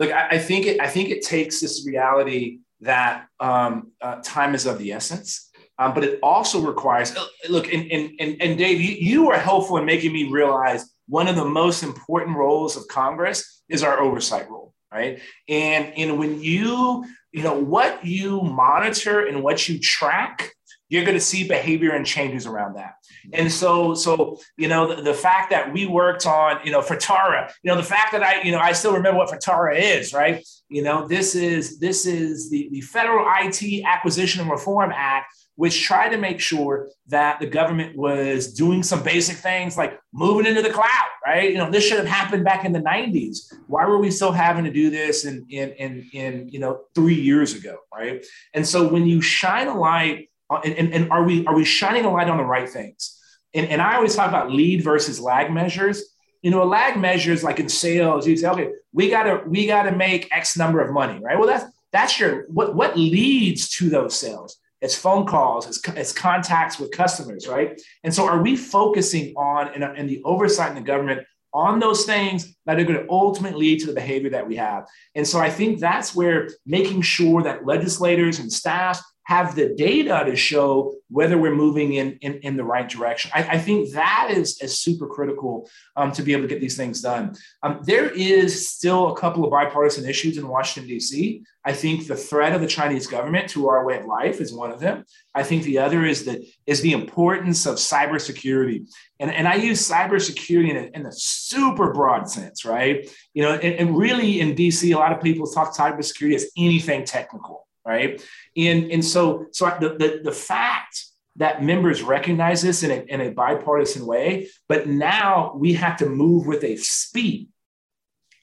Look, 0.02 0.12
I, 0.12 0.30
I 0.32 0.38
think 0.40 0.66
it. 0.66 0.82
I 0.82 0.88
think 0.88 1.10
it 1.10 1.22
takes 1.22 1.60
this 1.60 1.86
reality 1.86 2.62
that 2.80 3.28
um, 3.40 3.92
uh, 4.02 4.20
time 4.24 4.56
is 4.56 4.66
of 4.66 4.80
the 4.80 4.92
essence. 4.92 5.52
Um, 5.78 5.94
but 5.94 6.04
it 6.04 6.20
also 6.24 6.60
requires 6.60 7.16
uh, 7.16 7.26
look 7.50 7.72
and, 7.74 7.92
and, 7.92 8.12
and 8.20 8.58
dave 8.58 8.80
you, 8.80 8.96
you 9.00 9.32
are 9.32 9.38
helpful 9.38 9.78
in 9.78 9.86
making 9.86 10.14
me 10.14 10.30
realize 10.30 10.88
one 11.08 11.28
of 11.28 11.36
the 11.36 11.46
most 11.46 11.82
important 11.82 12.38
roles 12.38 12.78
of 12.78 12.88
congress 12.88 13.64
is 13.68 13.82
our 13.82 14.00
oversight 14.00 14.48
role 14.48 14.76
right 14.94 15.20
and 15.50 15.92
and 15.98 16.20
when 16.20 16.40
you 16.40 17.04
you 17.32 17.42
know 17.42 17.56
what 17.56 18.06
you 18.06 18.42
monitor 18.42 19.26
and 19.26 19.42
what 19.42 19.68
you 19.68 19.80
track 19.80 20.52
you're 20.92 21.06
going 21.06 21.16
to 21.16 21.22
see 21.22 21.48
behavior 21.48 21.92
and 21.92 22.06
changes 22.06 22.46
around 22.46 22.76
that. 22.76 22.96
Mm-hmm. 23.26 23.42
And 23.42 23.52
so, 23.52 23.94
so 23.94 24.38
you 24.58 24.68
know, 24.68 24.94
the, 24.94 25.02
the, 25.02 25.14
fact 25.14 25.50
that 25.52 25.72
we 25.72 25.86
worked 25.86 26.26
on, 26.26 26.60
you 26.66 26.72
know, 26.72 26.82
FITARA, 26.82 27.50
you 27.64 27.72
know, 27.72 27.78
the 27.78 27.84
fact 27.84 28.12
that 28.12 28.22
I, 28.22 28.42
you 28.42 28.52
know, 28.52 28.60
I 28.60 28.74
still 28.74 28.94
remember 28.94 29.18
what 29.18 29.30
FITARA 29.30 29.80
is, 29.80 30.14
right? 30.14 30.46
You 30.68 30.84
know, 30.84 31.08
this 31.08 31.34
is 31.34 31.80
this 31.80 32.06
is 32.06 32.50
the, 32.50 32.68
the 32.72 32.82
Federal 32.82 33.26
IT 33.26 33.84
Acquisition 33.86 34.42
and 34.42 34.52
Reform 34.52 34.92
Act, 34.94 35.34
which 35.56 35.82
tried 35.82 36.10
to 36.10 36.18
make 36.18 36.42
sure 36.42 36.90
that 37.08 37.40
the 37.40 37.48
government 37.48 37.96
was 37.96 38.54
doing 38.54 38.84
some 38.84 39.02
basic 39.02 39.38
things 39.38 39.78
like 39.78 39.98
moving 40.12 40.46
into 40.46 40.62
the 40.62 40.72
cloud, 40.72 41.10
right? 41.26 41.52
You 41.52 41.58
know, 41.58 41.72
this 41.72 41.88
should 41.88 42.00
have 42.00 42.08
happened 42.08 42.44
back 42.44 42.66
in 42.66 42.74
the 42.74 42.80
90s. 42.80 43.54
Why 43.68 43.86
were 43.86 44.00
we 44.00 44.12
still 44.12 44.32
having 44.34 44.66
to 44.66 44.72
do 44.74 44.90
this 44.90 45.24
in 45.24 45.46
in 45.50 45.70
in, 45.72 46.10
in 46.12 46.50
you 46.50 46.60
know 46.60 46.82
three 46.96 47.22
years 47.22 47.54
ago, 47.54 47.78
right? 47.94 48.26
And 48.54 48.68
so 48.68 48.88
when 48.90 49.06
you 49.06 49.22
shine 49.22 49.68
a 49.68 49.78
light 49.78 50.28
Uh, 50.52 50.60
and, 50.66 50.74
and, 50.76 50.94
and 50.94 51.12
are 51.12 51.24
we 51.24 51.46
are 51.46 51.56
we 51.56 51.64
shining 51.64 52.04
a 52.04 52.12
light 52.12 52.28
on 52.28 52.38
the 52.38 52.44
right 52.44 52.70
things? 52.70 53.18
And, 53.54 53.68
and 53.70 53.82
I 53.82 53.96
always 53.96 54.16
talk 54.16 54.28
about 54.28 54.52
lead 54.52 54.84
versus 54.84 55.20
lag 55.20 55.52
measures. 55.52 56.04
You 56.42 56.52
know, 56.52 56.62
a 56.64 56.66
lag 56.66 57.00
measures 57.00 57.44
like 57.44 57.60
in 57.60 57.70
sales, 57.70 58.28
you 58.28 58.36
say, 58.36 58.50
okay, 58.50 58.70
we 58.92 59.10
gotta 59.10 59.44
we 59.48 59.66
gotta 59.66 59.96
make 59.96 60.28
X 60.32 60.58
number 60.58 60.82
of 60.82 60.92
money, 60.92 61.20
right? 61.24 61.40
Well, 61.40 61.48
that's 61.48 61.66
that's 61.94 62.20
your 62.20 62.46
what 62.48 62.76
what 62.76 62.98
leads 62.98 63.70
to 63.78 63.90
those 63.90 64.16
sales. 64.16 64.58
It's 64.82 64.96
phone 64.96 65.28
calls, 65.28 65.68
it's, 65.68 65.80
it's 65.90 66.12
contacts 66.12 66.80
with 66.80 66.92
customers, 66.92 67.48
right? 67.48 67.80
And 68.04 68.14
so, 68.14 68.28
are 68.28 68.42
we 68.42 68.56
focusing 68.56 69.34
on 69.38 69.74
in, 69.76 69.84
in 69.96 70.08
the 70.08 70.22
oversight 70.24 70.70
in 70.70 70.76
the 70.76 70.82
government 70.82 71.22
on 71.54 71.80
those 71.80 72.06
things 72.06 72.56
that 72.66 72.80
are 72.80 72.84
going 72.84 73.00
to 73.00 73.10
ultimately 73.10 73.60
lead 73.60 73.80
to 73.82 73.88
the 73.88 73.94
behavior 73.94 74.30
that 74.30 74.48
we 74.48 74.56
have. 74.56 74.88
And 75.16 75.28
so 75.28 75.40
I 75.40 75.50
think 75.50 75.80
that's 75.80 76.16
where 76.16 76.50
making 76.66 77.02
sure 77.02 77.44
that 77.44 77.66
legislators 77.66 78.40
and 78.40 78.52
staff 78.52 79.02
have 79.32 79.56
the 79.56 79.74
data 79.76 80.24
to 80.26 80.36
show 80.36 80.94
whether 81.08 81.38
we're 81.38 81.56
moving 81.56 81.94
in, 81.94 82.18
in, 82.20 82.34
in 82.48 82.58
the 82.58 82.64
right 82.66 82.90
direction. 82.90 83.32
I, 83.34 83.42
I, 83.56 83.60
think 83.60 83.92
that 83.94 84.28
is, 84.30 84.62
is 84.62 84.78
super 84.78 85.08
critical 85.08 85.70
um, 85.96 86.12
to 86.12 86.22
be 86.22 86.34
able 86.34 86.42
to 86.42 86.50
get 86.50 86.60
these 86.60 86.76
things 86.76 87.02
done. 87.02 87.36
Um, 87.64 87.80
there 87.84 88.10
is 88.10 88.70
still 88.70 89.14
a 89.14 89.18
couple 89.18 89.46
of 89.46 89.52
bipartisan 89.52 90.06
issues 90.06 90.38
in 90.38 90.50
Washington, 90.50 90.90
D.C. 90.90 91.44
I 91.64 91.72
think 91.72 92.08
the 92.08 92.16
threat 92.18 92.52
of 92.52 92.60
the 92.60 92.68
Chinese 92.68 93.08
government 93.08 93.50
to 93.52 93.70
our 93.70 93.86
way 93.86 94.00
of 94.00 94.06
life 94.06 94.42
is 94.42 94.54
one 94.54 94.70
of 94.70 94.82
them. 94.82 95.06
I 95.34 95.44
think 95.44 95.64
the 95.64 95.78
other 95.78 96.04
is 96.04 96.26
that 96.26 96.40
is 96.66 96.82
the 96.82 96.92
importance 96.92 97.66
of 97.66 97.76
cybersecurity. 97.76 98.86
And, 99.22 99.32
and 99.32 99.48
I 99.48 99.56
use 99.56 99.90
cybersecurity 99.90 100.72
in 100.72 100.78
a, 100.78 101.00
in 101.00 101.06
a 101.06 101.12
super 101.14 101.94
broad 101.94 102.30
sense, 102.30 102.66
right? 102.66 103.10
You 103.34 103.44
know, 103.44 103.54
and, 103.54 103.76
and 103.76 103.98
really 103.98 104.42
in 104.42 104.56
DC, 104.56 104.94
a 104.94 105.00
lot 105.00 105.14
of 105.14 105.22
people 105.22 105.48
talk 105.48 105.74
cybersecurity 105.74 106.36
as 106.36 106.52
anything 106.58 107.06
technical 107.06 107.66
right? 107.86 108.24
And, 108.56 108.92
and 108.92 109.04
so, 109.04 109.48
so 109.52 109.66
the, 109.80 109.90
the, 109.90 110.22
the 110.24 110.32
fact 110.32 111.06
that 111.38 111.64
members 111.64 112.02
recognize 112.02 112.62
this 112.62 112.84
in 112.84 112.92
a, 112.92 113.04
in 113.08 113.22
a 113.22 113.32
bipartisan 113.32 114.06
way, 114.06 114.50
but 114.68 114.88
now 114.88 115.54
we 115.56 115.74
have 115.74 115.98
to 115.98 116.06
move 116.06 116.46
with 116.46 116.64
a 116.64 116.76
speed 116.76 117.48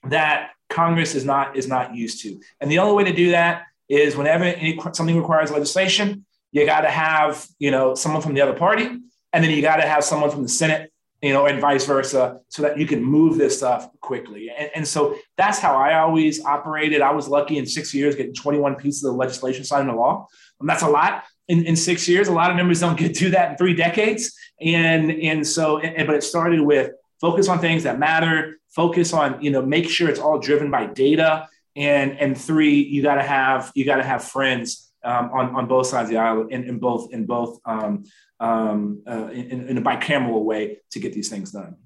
that 0.04 0.50
Congress 0.68 1.14
is 1.14 1.24
not 1.24 1.56
is 1.56 1.66
not 1.66 1.94
used 1.94 2.22
to. 2.22 2.40
And 2.60 2.70
the 2.70 2.78
only 2.78 2.94
way 2.94 3.10
to 3.10 3.16
do 3.16 3.30
that 3.30 3.64
is 3.88 4.16
whenever 4.16 4.44
any, 4.44 4.78
something 4.92 5.16
requires 5.16 5.50
legislation, 5.50 6.26
you 6.52 6.66
got 6.66 6.82
to 6.82 6.90
have 6.90 7.46
you 7.58 7.70
know 7.70 7.94
someone 7.94 8.22
from 8.22 8.34
the 8.34 8.40
other 8.40 8.54
party, 8.54 8.84
and 9.32 9.44
then 9.44 9.50
you 9.50 9.62
got 9.62 9.76
to 9.76 9.86
have 9.86 10.04
someone 10.04 10.30
from 10.30 10.42
the 10.42 10.48
Senate 10.48 10.92
you 11.22 11.32
know, 11.32 11.46
and 11.46 11.60
vice 11.60 11.84
versa, 11.84 12.40
so 12.48 12.62
that 12.62 12.78
you 12.78 12.86
can 12.86 13.02
move 13.02 13.38
this 13.38 13.56
stuff 13.56 13.88
quickly. 14.00 14.50
And, 14.56 14.70
and, 14.74 14.88
so 14.88 15.16
that's 15.36 15.58
how 15.58 15.76
I 15.76 15.98
always 15.98 16.44
operated. 16.44 17.00
I 17.00 17.10
was 17.10 17.26
lucky 17.26 17.58
in 17.58 17.66
six 17.66 17.92
years 17.92 18.14
getting 18.14 18.34
21 18.34 18.76
pieces 18.76 19.02
of 19.04 19.16
legislation 19.16 19.64
signed 19.64 19.88
into 19.88 20.00
law. 20.00 20.28
And 20.60 20.68
that's 20.68 20.82
a 20.82 20.88
lot 20.88 21.24
in, 21.48 21.64
in 21.66 21.74
six 21.74 22.08
years. 22.08 22.28
A 22.28 22.32
lot 22.32 22.50
of 22.50 22.56
members 22.56 22.80
don't 22.80 22.96
get 22.96 23.16
to 23.16 23.30
that 23.30 23.52
in 23.52 23.56
three 23.56 23.74
decades. 23.74 24.32
And, 24.60 25.10
and 25.10 25.46
so, 25.46 25.78
and, 25.78 26.06
but 26.06 26.14
it 26.14 26.22
started 26.22 26.60
with 26.60 26.92
focus 27.20 27.48
on 27.48 27.58
things 27.58 27.82
that 27.82 27.98
matter, 27.98 28.60
focus 28.68 29.12
on, 29.12 29.42
you 29.42 29.50
know, 29.50 29.62
make 29.62 29.88
sure 29.88 30.08
it's 30.08 30.20
all 30.20 30.38
driven 30.38 30.70
by 30.70 30.86
data. 30.86 31.48
And, 31.74 32.18
and 32.18 32.38
three, 32.38 32.80
you 32.80 33.02
got 33.02 33.16
to 33.16 33.22
have, 33.22 33.72
you 33.74 33.84
got 33.84 33.96
to 33.96 34.04
have 34.04 34.24
friends 34.24 34.87
um, 35.04 35.30
on, 35.32 35.54
on 35.54 35.66
both 35.66 35.86
sides 35.86 36.08
of 36.08 36.10
the 36.10 36.18
aisle 36.18 36.46
in, 36.48 36.64
in 36.64 36.78
both 36.78 37.12
in 37.12 37.26
both 37.26 37.58
um, 37.64 38.04
um, 38.40 39.02
uh, 39.06 39.28
in, 39.28 39.68
in 39.68 39.78
a 39.78 39.82
bicameral 39.82 40.44
way 40.44 40.78
to 40.90 40.98
get 40.98 41.12
these 41.12 41.28
things 41.28 41.52
done. 41.52 41.76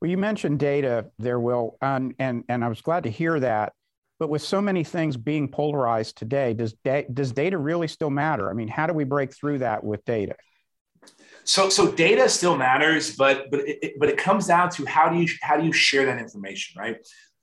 Well, 0.00 0.10
you 0.10 0.16
mentioned 0.16 0.60
data 0.60 1.10
there, 1.18 1.40
Will, 1.40 1.76
and, 1.82 2.14
and, 2.18 2.44
and 2.48 2.64
I 2.64 2.68
was 2.68 2.80
glad 2.80 3.02
to 3.04 3.10
hear 3.10 3.40
that. 3.40 3.72
But 4.20 4.28
with 4.30 4.42
so 4.42 4.60
many 4.60 4.84
things 4.84 5.16
being 5.16 5.48
polarized 5.48 6.16
today, 6.16 6.54
does, 6.54 6.72
da- 6.84 7.06
does 7.12 7.32
data 7.32 7.58
really 7.58 7.88
still 7.88 8.10
matter? 8.10 8.50
I 8.50 8.52
mean, 8.52 8.68
how 8.68 8.86
do 8.86 8.92
we 8.92 9.04
break 9.04 9.32
through 9.34 9.58
that 9.58 9.82
with 9.84 10.04
data? 10.04 10.36
So, 11.44 11.68
so 11.68 11.90
data 11.90 12.28
still 12.28 12.56
matters, 12.56 13.16
but 13.16 13.50
but 13.50 13.60
it, 13.60 13.94
but 13.98 14.08
it 14.08 14.18
comes 14.18 14.46
down 14.46 14.70
to 14.70 14.84
how 14.84 15.08
do 15.08 15.18
you 15.18 15.28
how 15.40 15.56
do 15.56 15.64
you 15.64 15.72
share 15.72 16.04
that 16.04 16.18
information, 16.18 16.78
right? 16.78 16.96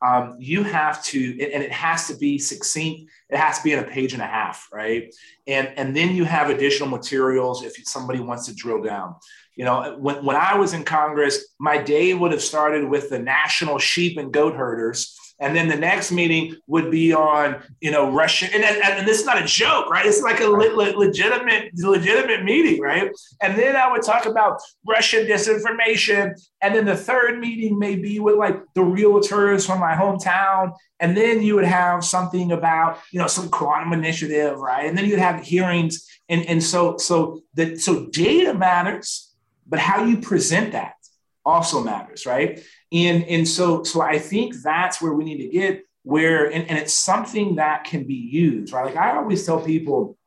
Um, 0.06 0.36
you 0.40 0.64
have 0.64 1.04
to, 1.06 1.20
and 1.20 1.64
it 1.64 1.72
has 1.72 2.08
to 2.08 2.18
be 2.18 2.38
succinct. 2.38 3.10
It 3.30 3.38
has 3.38 3.58
to 3.58 3.64
be 3.64 3.72
in 3.72 3.80
a 3.80 3.84
page 3.84 4.14
and 4.14 4.22
a 4.22 4.28
half, 4.28 4.68
right? 4.72 5.14
And 5.48 5.68
and 5.78 5.96
then 5.96 6.16
you 6.16 6.26
have 6.26 6.50
additional 6.50 6.90
materials 6.90 7.64
if 7.64 7.74
somebody 7.88 8.20
wants 8.20 8.46
to 8.46 8.54
drill 8.54 8.84
down. 8.84 9.16
You 9.56 9.66
know, 9.66 9.96
when 9.98 10.24
when 10.24 10.36
I 10.36 10.56
was 10.56 10.74
in 10.74 10.84
Congress, 10.84 11.48
my 11.60 11.78
day 11.82 12.14
would 12.14 12.32
have 12.32 12.42
started 12.42 12.88
with 12.88 13.10
the 13.10 13.20
national 13.20 13.80
sheep 13.80 14.18
and 14.18 14.32
goat 14.32 14.56
herders 14.56 15.18
and 15.40 15.56
then 15.56 15.68
the 15.68 15.76
next 15.76 16.12
meeting 16.12 16.56
would 16.68 16.90
be 16.90 17.14
on 17.14 17.62
you 17.82 17.92
know 17.92 18.12
Russian 18.12 18.50
and, 18.54 18.64
and, 18.64 18.82
and 18.82 19.08
this 19.08 19.20
is 19.20 19.26
not 19.26 19.42
a 19.42 19.46
joke 19.46 19.90
right? 19.90 20.06
It's 20.06 20.22
like 20.22 20.40
a 20.40 20.48
le- 20.48 20.76
le- 20.76 20.98
legitimate 20.98 21.72
legitimate 21.76 22.44
meeting 22.44 22.82
right? 22.82 23.12
And 23.42 23.58
then 23.58 23.76
I 23.76 23.92
would 23.92 24.02
talk 24.02 24.26
about 24.26 24.62
Russian 24.88 25.26
disinformation. 25.26 26.34
And 26.62 26.76
then 26.76 26.86
the 26.86 26.96
third 26.96 27.40
meeting 27.40 27.78
may 27.78 27.96
be 27.96 28.20
with 28.20 28.36
like 28.36 28.62
the 28.74 28.82
realtors 28.82 29.66
from 29.66 29.80
my 29.80 29.94
hometown. 29.94 30.74
And 31.00 31.16
then 31.16 31.42
you 31.42 31.56
would 31.56 31.66
have 31.66 32.04
something 32.04 32.52
about 32.52 33.00
you 33.12 33.20
know 33.20 33.28
some 33.28 33.50
quantum 33.50 33.94
initiative 33.94 34.58
right? 34.58 34.86
And 34.86 34.98
then 34.98 35.06
you'd 35.06 35.20
have 35.20 35.44
hearings. 35.44 36.08
And 36.30 36.46
and 36.48 36.64
so 36.64 36.98
so 36.98 37.42
that 37.56 37.80
so 37.80 38.08
data 38.08 38.54
matters 38.54 39.32
but 39.68 39.80
how 39.80 40.04
you 40.04 40.18
present 40.18 40.74
that 40.74 40.95
also 41.46 41.84
matters 41.84 42.26
right 42.26 42.64
and, 42.92 43.26
and 43.26 43.48
so, 43.48 43.84
so 43.84 44.02
I 44.02 44.20
think 44.20 44.56
that's 44.64 45.02
where 45.02 45.14
we 45.14 45.26
need 45.26 45.38
to 45.38 45.50
get 45.50 45.86
where, 46.04 46.46
and, 46.46 46.70
and 46.70 46.78
it's 46.78 46.94
something 46.94 47.56
that 47.56 47.84
can 47.84 48.06
be 48.06 48.14
used, 48.14 48.72
right? 48.72 48.86
Like 48.86 48.96
I 48.96 49.18
always 49.18 49.46
tell 49.46 49.60
people, 49.60 50.18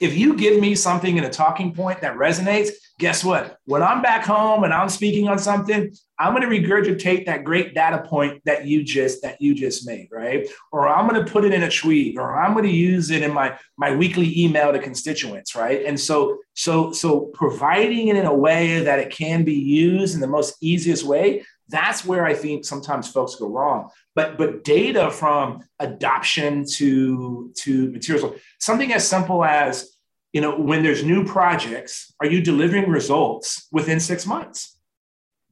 if 0.00 0.16
you 0.16 0.36
give 0.36 0.60
me 0.60 0.74
something 0.74 1.16
in 1.16 1.24
a 1.24 1.30
talking 1.30 1.74
point 1.74 2.00
that 2.00 2.16
resonates, 2.16 2.70
guess 2.98 3.22
what? 3.24 3.58
When 3.64 3.82
I'm 3.82 4.02
back 4.02 4.24
home 4.24 4.64
and 4.64 4.74
I'm 4.74 4.88
speaking 4.88 5.28
on 5.28 5.38
something, 5.38 5.92
I'm 6.18 6.34
going 6.34 6.48
to 6.48 6.48
regurgitate 6.48 7.26
that 7.26 7.44
great 7.44 7.74
data 7.74 8.02
point 8.06 8.42
that 8.44 8.66
you 8.66 8.82
just 8.82 9.22
that 9.22 9.40
you 9.40 9.54
just 9.54 9.86
made, 9.86 10.08
right? 10.10 10.48
Or 10.72 10.88
I'm 10.88 11.08
going 11.08 11.24
to 11.24 11.30
put 11.30 11.44
it 11.44 11.54
in 11.54 11.62
a 11.62 11.70
tweet, 11.70 12.18
or 12.18 12.36
I'm 12.36 12.52
going 12.52 12.64
to 12.64 12.70
use 12.70 13.10
it 13.10 13.22
in 13.22 13.32
my 13.32 13.56
my 13.76 13.94
weekly 13.94 14.38
email 14.38 14.72
to 14.72 14.78
constituents, 14.78 15.54
right? 15.54 15.84
And 15.84 15.98
so 15.98 16.38
so 16.54 16.92
so 16.92 17.20
providing 17.34 18.08
it 18.08 18.16
in 18.16 18.26
a 18.26 18.34
way 18.34 18.80
that 18.80 18.98
it 18.98 19.10
can 19.10 19.44
be 19.44 19.54
used 19.54 20.14
in 20.14 20.20
the 20.20 20.26
most 20.26 20.56
easiest 20.60 21.04
way 21.04 21.44
that's 21.68 22.04
where 22.04 22.24
I 22.24 22.34
think 22.34 22.64
sometimes 22.64 23.10
folks 23.10 23.34
go 23.34 23.46
wrong. 23.46 23.90
But 24.14 24.38
but 24.38 24.64
data 24.64 25.10
from 25.10 25.60
adoption 25.78 26.64
to 26.76 27.52
to 27.56 27.90
materials, 27.90 28.40
something 28.58 28.92
as 28.92 29.06
simple 29.06 29.44
as 29.44 29.97
you 30.32 30.40
know 30.40 30.58
when 30.58 30.82
there's 30.82 31.04
new 31.04 31.24
projects, 31.24 32.12
are 32.20 32.26
you 32.26 32.40
delivering 32.40 32.90
results 32.90 33.66
within 33.72 34.00
six 34.00 34.26
months? 34.26 34.78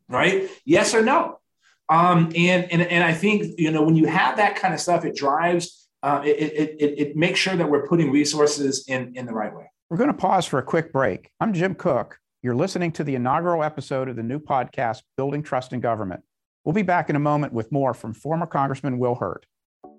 Right? 0.08 0.48
Yes 0.64 0.94
or 0.94 1.02
no? 1.02 1.40
Um, 1.88 2.32
and 2.36 2.70
and 2.72 2.82
and 2.82 3.04
I 3.04 3.12
think 3.12 3.58
you 3.58 3.70
know 3.70 3.82
when 3.82 3.96
you 3.96 4.06
have 4.06 4.36
that 4.36 4.56
kind 4.56 4.74
of 4.74 4.80
stuff, 4.80 5.04
it 5.04 5.16
drives. 5.16 5.82
Uh, 6.02 6.22
it, 6.24 6.36
it, 6.36 6.76
it, 6.78 6.98
it 6.98 7.16
makes 7.16 7.40
sure 7.40 7.56
that 7.56 7.68
we're 7.68 7.88
putting 7.88 8.12
resources 8.12 8.84
in, 8.86 9.16
in 9.16 9.26
the 9.26 9.32
right 9.32 9.52
way. 9.52 9.64
We're 9.90 9.96
going 9.96 10.10
to 10.10 10.14
pause 10.14 10.46
for 10.46 10.58
a 10.58 10.62
quick 10.62 10.92
break. 10.92 11.30
I'm 11.40 11.52
Jim 11.52 11.74
Cook. 11.74 12.20
You're 12.42 12.54
listening 12.54 12.92
to 12.92 13.02
the 13.02 13.16
inaugural 13.16 13.64
episode 13.64 14.08
of 14.08 14.14
the 14.14 14.22
new 14.22 14.38
podcast, 14.38 15.02
Building 15.16 15.42
Trust 15.42 15.72
in 15.72 15.80
Government. 15.80 16.22
We'll 16.64 16.74
be 16.74 16.82
back 16.82 17.10
in 17.10 17.16
a 17.16 17.20
moment 17.20 17.52
with 17.52 17.72
more 17.72 17.92
from 17.92 18.12
former 18.12 18.46
Congressman 18.46 18.98
Will 18.98 19.16
Hurd. 19.16 19.46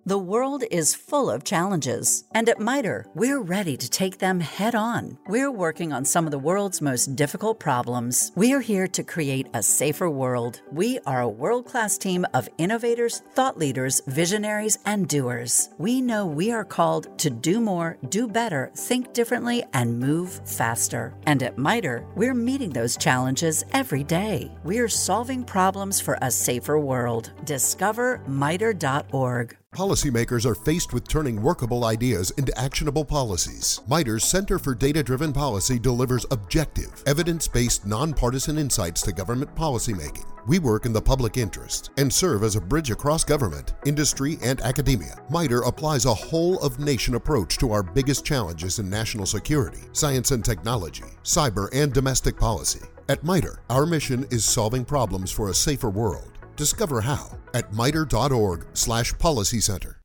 The 0.07 0.17
world 0.17 0.63
is 0.71 0.95
full 0.95 1.29
of 1.29 1.43
challenges, 1.43 2.23
and 2.33 2.47
at 2.47 2.61
MITRE, 2.61 3.07
we're 3.13 3.41
ready 3.41 3.75
to 3.75 3.89
take 3.89 4.19
them 4.19 4.39
head 4.39 4.73
on. 4.73 5.17
We're 5.27 5.51
working 5.51 5.91
on 5.91 6.05
some 6.05 6.23
of 6.23 6.31
the 6.31 6.39
world's 6.39 6.81
most 6.81 7.17
difficult 7.17 7.59
problems. 7.59 8.31
We're 8.33 8.61
here 8.61 8.87
to 8.87 9.03
create 9.03 9.49
a 9.53 9.61
safer 9.61 10.09
world. 10.09 10.61
We 10.71 10.99
are 11.05 11.19
a 11.19 11.27
world 11.27 11.65
class 11.65 11.97
team 11.97 12.25
of 12.33 12.47
innovators, 12.57 13.21
thought 13.35 13.57
leaders, 13.57 14.01
visionaries, 14.07 14.77
and 14.85 15.09
doers. 15.09 15.71
We 15.77 15.99
know 15.99 16.25
we 16.25 16.53
are 16.53 16.63
called 16.63 17.19
to 17.19 17.29
do 17.29 17.59
more, 17.59 17.97
do 18.07 18.29
better, 18.29 18.71
think 18.77 19.11
differently, 19.11 19.65
and 19.73 19.99
move 19.99 20.39
faster. 20.45 21.15
And 21.25 21.43
at 21.43 21.57
MITRE, 21.57 22.05
we're 22.15 22.33
meeting 22.33 22.69
those 22.69 22.95
challenges 22.95 23.65
every 23.73 24.05
day. 24.05 24.53
We're 24.63 24.87
solving 24.87 25.43
problems 25.43 25.99
for 25.99 26.17
a 26.21 26.31
safer 26.31 26.79
world. 26.79 27.33
Discover 27.43 28.21
MITRE.org. 28.25 29.57
Policymakers 29.75 30.45
are 30.45 30.55
faced 30.55 30.93
with 30.93 31.07
turning 31.07 31.41
workable 31.41 31.86
ideas 31.86 32.31
into 32.31 32.57
actionable 32.57 33.05
policies. 33.05 33.81
MITRE's 33.88 34.24
Center 34.24 34.57
for 34.57 34.74
Data 34.74 35.03
Driven 35.03 35.33
Policy 35.33 35.77
delivers 35.77 36.25
objective, 36.31 37.03
evidence 37.05 37.47
based, 37.47 37.86
nonpartisan 37.86 38.57
insights 38.57 39.01
to 39.03 39.12
government 39.12 39.53
policymaking. 39.55 40.25
We 40.47 40.59
work 40.59 40.86
in 40.86 40.93
the 40.93 41.01
public 41.01 41.38
interest 41.38 41.91
and 41.97 42.12
serve 42.12 42.43
as 42.43 42.55
a 42.55 42.62
bridge 42.62 42.89
across 42.89 43.24
government, 43.25 43.74
industry, 43.86 44.39
and 44.41 44.62
academia. 44.62 45.19
MITRE 45.29 45.63
applies 45.63 46.05
a 46.05 46.13
whole 46.13 46.57
of 46.59 46.79
nation 46.79 47.15
approach 47.15 47.57
to 47.57 47.71
our 47.71 47.83
biggest 47.83 48.25
challenges 48.25 48.79
in 48.79 48.89
national 48.89 49.25
security, 49.25 49.81
science 49.91 50.31
and 50.31 50.43
technology, 50.43 51.03
cyber, 51.24 51.67
and 51.74 51.93
domestic 51.93 52.38
policy. 52.38 52.88
At 53.09 53.24
MITRE, 53.24 53.59
our 53.69 53.86
mission 53.86 54.25
is 54.31 54.43
solving 54.43 54.86
problems 54.86 55.29
for 55.29 55.50
a 55.50 55.53
safer 55.53 55.89
world. 55.89 56.37
Discover 56.57 57.01
how 57.01 57.37
at 57.53 57.71
mitre.org 57.71 58.65
slash 58.73 59.17
policy 59.19 59.61
center. 59.61 60.01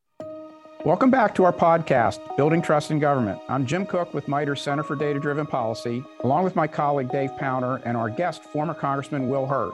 Welcome 0.85 1.11
back 1.11 1.35
to 1.37 1.44
our 1.44 1.52
podcast, 1.52 2.37
Building 2.37 2.61
Trust 2.61 2.90
in 2.90 2.99
Government. 2.99 3.40
I'm 3.49 3.64
Jim 3.64 3.87
Cook 3.87 4.12
with 4.12 4.28
MITRE 4.28 4.56
Center 4.56 4.82
for 4.82 4.97
Data 4.97 5.18
Driven 5.18 5.47
Policy, 5.47 6.04
along 6.25 6.44
with 6.44 6.56
my 6.56 6.66
colleague 6.66 7.11
Dave 7.11 7.30
Powner 7.32 7.80
and 7.85 7.97
our 7.97 8.11
guest, 8.11 8.44
former 8.44 8.75
Congressman 8.75 9.28
Will 9.28 9.47
Hurd. 9.47 9.73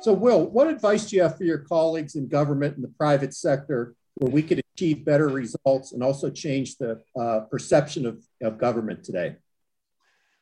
So, 0.00 0.12
Will, 0.12 0.46
what 0.46 0.68
advice 0.68 1.10
do 1.10 1.16
you 1.16 1.22
have 1.22 1.36
for 1.36 1.44
your 1.44 1.58
colleagues 1.58 2.14
in 2.14 2.28
government 2.28 2.76
and 2.76 2.84
the 2.84 2.92
private 2.96 3.34
sector 3.34 3.94
where 4.14 4.30
we 4.30 4.42
could 4.42 4.62
achieve 4.74 5.04
better 5.04 5.28
results 5.28 5.92
and 5.92 6.02
also 6.02 6.30
change 6.30 6.76
the 6.76 7.02
uh, 7.20 7.40
perception 7.50 8.06
of, 8.06 8.24
of 8.40 8.58
government 8.58 9.04
today? 9.04 9.36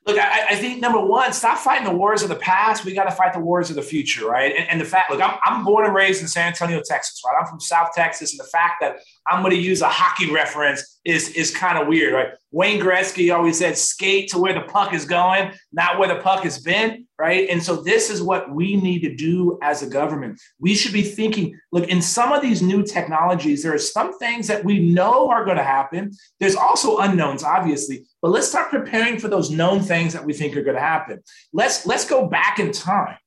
Look, 0.06 0.18
I, 0.20 0.50
I, 0.50 0.54
think 0.54 0.80
number 0.80 1.00
one, 1.00 1.32
stop 1.32 1.58
fighting 1.58 1.84
the 1.84 1.92
wars 1.92 2.22
of 2.22 2.28
the 2.28 2.36
past. 2.36 2.84
We 2.84 2.94
got 2.94 3.04
to 3.04 3.10
fight 3.10 3.32
the 3.32 3.40
wars 3.40 3.70
of 3.70 3.76
the 3.76 3.82
future, 3.82 4.25
right? 4.25 4.54
And, 4.56 4.68
and 4.68 4.80
the 4.80 4.84
fact, 4.84 5.10
look, 5.10 5.20
I'm, 5.20 5.36
I'm, 5.42 5.64
born 5.64 5.84
and 5.84 5.92
raised 5.92 6.22
in 6.22 6.28
San 6.28 6.46
Antonio, 6.46 6.80
Texas, 6.84 7.20
right? 7.26 7.34
I'm 7.40 7.46
from 7.48 7.58
South 7.58 7.88
Texas, 7.92 8.32
and 8.32 8.38
the 8.38 8.48
fact 8.48 8.76
that 8.82 9.00
I'm 9.26 9.42
going 9.42 9.56
to 9.56 9.60
use 9.60 9.82
a 9.82 9.88
hockey 9.88 10.30
reference 10.30 11.00
is 11.04 11.30
is 11.30 11.50
kind 11.50 11.76
of 11.76 11.88
weird, 11.88 12.14
right? 12.14 12.28
Wayne 12.52 12.80
Gretzky 12.80 13.34
always 13.34 13.58
said, 13.58 13.76
"Skate 13.76 14.28
to 14.30 14.38
where 14.38 14.54
the 14.54 14.60
puck 14.60 14.94
is 14.94 15.04
going, 15.04 15.50
not 15.72 15.98
where 15.98 16.08
the 16.08 16.22
puck 16.22 16.44
has 16.44 16.60
been," 16.60 17.06
right? 17.18 17.48
And 17.48 17.60
so 17.60 17.82
this 17.82 18.08
is 18.08 18.22
what 18.22 18.50
we 18.50 18.76
need 18.76 19.00
to 19.00 19.14
do 19.14 19.58
as 19.62 19.82
a 19.82 19.88
government. 19.88 20.40
We 20.60 20.75
should 20.75 20.92
be 20.92 21.02
thinking, 21.02 21.58
look, 21.72 21.88
in 21.88 22.00
some 22.00 22.32
of 22.32 22.42
these 22.42 22.62
new 22.62 22.84
technologies, 22.84 23.62
there 23.62 23.75
are 23.75 23.78
some 23.78 24.18
things 24.18 24.46
that 24.48 24.64
we 24.64 24.78
know 24.78 25.28
are 25.30 25.44
going 25.44 25.56
to 25.56 25.64
happen. 25.64 26.12
There's 26.38 26.56
also 26.56 26.98
unknowns, 26.98 27.42
obviously, 27.42 28.04
but 28.26 28.33
let's 28.33 28.49
start 28.49 28.71
preparing 28.71 29.21
for 29.21 29.28
those 29.28 29.52
known 29.52 29.80
things 29.80 30.12
that 30.12 30.25
we 30.25 30.33
think 30.33 30.56
are 30.56 30.62
going 30.64 30.75
to 30.75 30.83
happen. 30.83 31.23
Let's 31.52 31.87
let's 31.87 32.04
go 32.04 32.26
back 32.26 32.59
in 32.59 32.73
time 32.73 33.18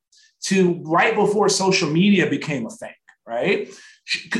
to 0.48 0.82
right 0.84 1.15
before 1.15 1.48
social 1.48 1.89
media 1.89 2.29
became 2.29 2.65
a 2.65 2.70
thing, 2.70 2.94
right? 3.25 3.70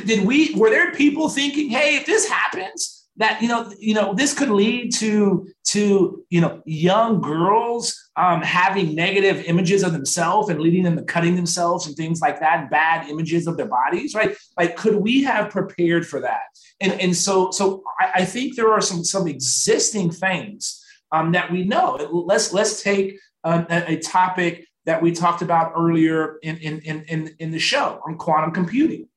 did 0.06 0.28
we 0.28 0.54
were 0.56 0.70
there 0.70 0.92
people 0.94 1.30
thinking 1.30 1.70
hey 1.70 1.96
if 1.96 2.06
this 2.06 2.28
happens 2.28 3.08
that 3.16 3.42
you 3.42 3.48
know 3.48 3.72
you 3.80 3.94
know 3.94 4.14
this 4.14 4.34
could 4.34 4.50
lead 4.50 4.92
to 4.92 5.48
to 5.64 6.26
you 6.30 6.42
know 6.42 6.62
young 6.66 7.22
girls 7.22 8.09
um, 8.20 8.42
having 8.42 8.94
negative 8.96 9.46
images 9.46 9.82
of 9.82 9.94
themselves 9.94 10.50
and 10.50 10.60
leading 10.60 10.84
them 10.84 10.98
to 10.98 11.04
cutting 11.04 11.36
themselves 11.36 11.88
and 11.88 11.96
things 11.96 12.20
like 12.20 12.40
that 12.42 12.70
bad 12.70 13.08
images 13.08 13.48
of 13.48 13.56
their 13.56 13.66
bodies 13.66 14.14
right? 14.14 14.36
Like 14.58 14.76
could 14.76 14.96
we 14.96 15.24
have 15.24 15.50
prepared 15.50 16.06
for 16.06 16.20
that? 16.20 16.42
And 16.82 16.94
and 17.00 17.16
so 17.16 17.52
so 17.52 17.82
i, 18.00 18.12
I 18.16 18.26
think 18.26 18.56
there 18.56 18.72
are 18.72 18.82
some 18.82 19.04
some 19.04 19.28
existing 19.28 20.12
things 20.12 20.86
um, 21.12 21.32
that 21.32 21.52
we 21.52 21.64
know. 21.64 21.96
Let's 22.12 22.54
let's 22.54 22.84
take 22.84 23.20
um, 23.44 23.66
a, 23.70 23.94
a 23.94 24.00
topic 24.00 24.68
that 24.86 25.02
we 25.02 25.12
talked 25.12 25.42
about 25.42 25.74
earlier 25.78 26.38
in, 26.42 26.58
in, 26.58 26.80
in, 26.82 27.36
in 27.38 27.52
the 27.52 27.60
show 27.60 28.02
on 28.08 28.18
quantum 28.18 28.52
computing. 28.52 29.08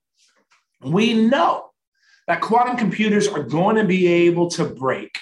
We 0.83 1.15
know 1.15 1.71
that 2.27 2.41
quantum 2.41 2.77
computers 2.77 3.27
are 3.29 3.43
going 3.43 3.77
to 3.77 3.85
be 3.85 4.07
able 4.07 4.51
to 4.51 4.65
break 4.65 5.19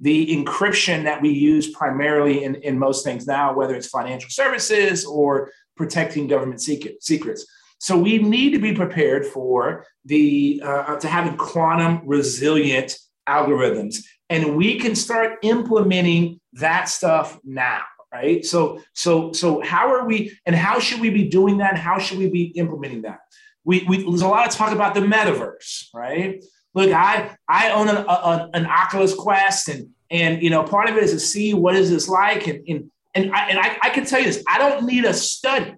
the 0.00 0.28
encryption 0.36 1.04
that 1.04 1.20
we 1.20 1.30
use 1.30 1.70
primarily 1.70 2.44
in, 2.44 2.54
in 2.56 2.78
most 2.78 3.04
things 3.04 3.26
now, 3.26 3.54
whether 3.54 3.74
it's 3.74 3.88
financial 3.88 4.30
services 4.30 5.04
or 5.04 5.50
protecting 5.76 6.26
government 6.26 6.60
secret, 6.60 7.02
secrets. 7.02 7.46
So 7.78 7.96
we 7.96 8.18
need 8.18 8.50
to 8.50 8.58
be 8.58 8.74
prepared 8.74 9.26
for 9.26 9.86
the 10.04 10.60
uh, 10.64 10.96
to 10.96 11.08
having 11.08 11.36
quantum 11.36 12.02
resilient 12.04 12.98
algorithms, 13.28 13.98
and 14.28 14.56
we 14.56 14.78
can 14.78 14.94
start 14.94 15.38
implementing 15.42 16.40
that 16.54 16.88
stuff 16.88 17.38
now 17.44 17.82
right? 18.12 18.44
So 18.44 18.82
so 18.94 19.32
so 19.32 19.60
how 19.60 19.92
are 19.92 20.06
we 20.06 20.36
and 20.46 20.56
how 20.56 20.78
should 20.78 21.00
we 21.00 21.10
be 21.10 21.28
doing 21.28 21.58
that? 21.58 21.76
How 21.76 21.98
should 21.98 22.18
we 22.18 22.28
be 22.28 22.44
implementing 22.56 23.02
that? 23.02 23.18
We, 23.64 23.84
we 23.88 24.02
there's 24.02 24.22
a 24.22 24.28
lot 24.28 24.48
of 24.48 24.54
talk 24.54 24.72
about 24.72 24.94
the 24.94 25.00
metaverse 25.00 25.88
right 25.94 26.42
look 26.78 26.92
i 26.92 27.30
i 27.48 27.70
own 27.70 27.88
an, 27.88 27.96
a, 27.96 28.50
an 28.54 28.66
oculus 28.66 29.14
quest 29.14 29.68
and 29.68 29.88
and 30.10 30.42
you 30.42 30.50
know 30.50 30.62
part 30.62 30.88
of 30.88 30.96
it 30.96 31.02
is 31.02 31.12
to 31.12 31.20
see 31.20 31.54
what 31.54 31.74
is 31.76 31.90
this 31.90 32.08
like 32.08 32.46
and 32.46 32.66
and 32.68 32.90
and 33.14 33.32
I, 33.32 33.48
and 33.48 33.58
I, 33.58 33.78
I 33.82 33.90
can 33.90 34.04
tell 34.04 34.20
you 34.20 34.26
this 34.26 34.42
i 34.48 34.58
don't 34.58 34.86
need 34.86 35.04
a 35.04 35.14
study 35.14 35.74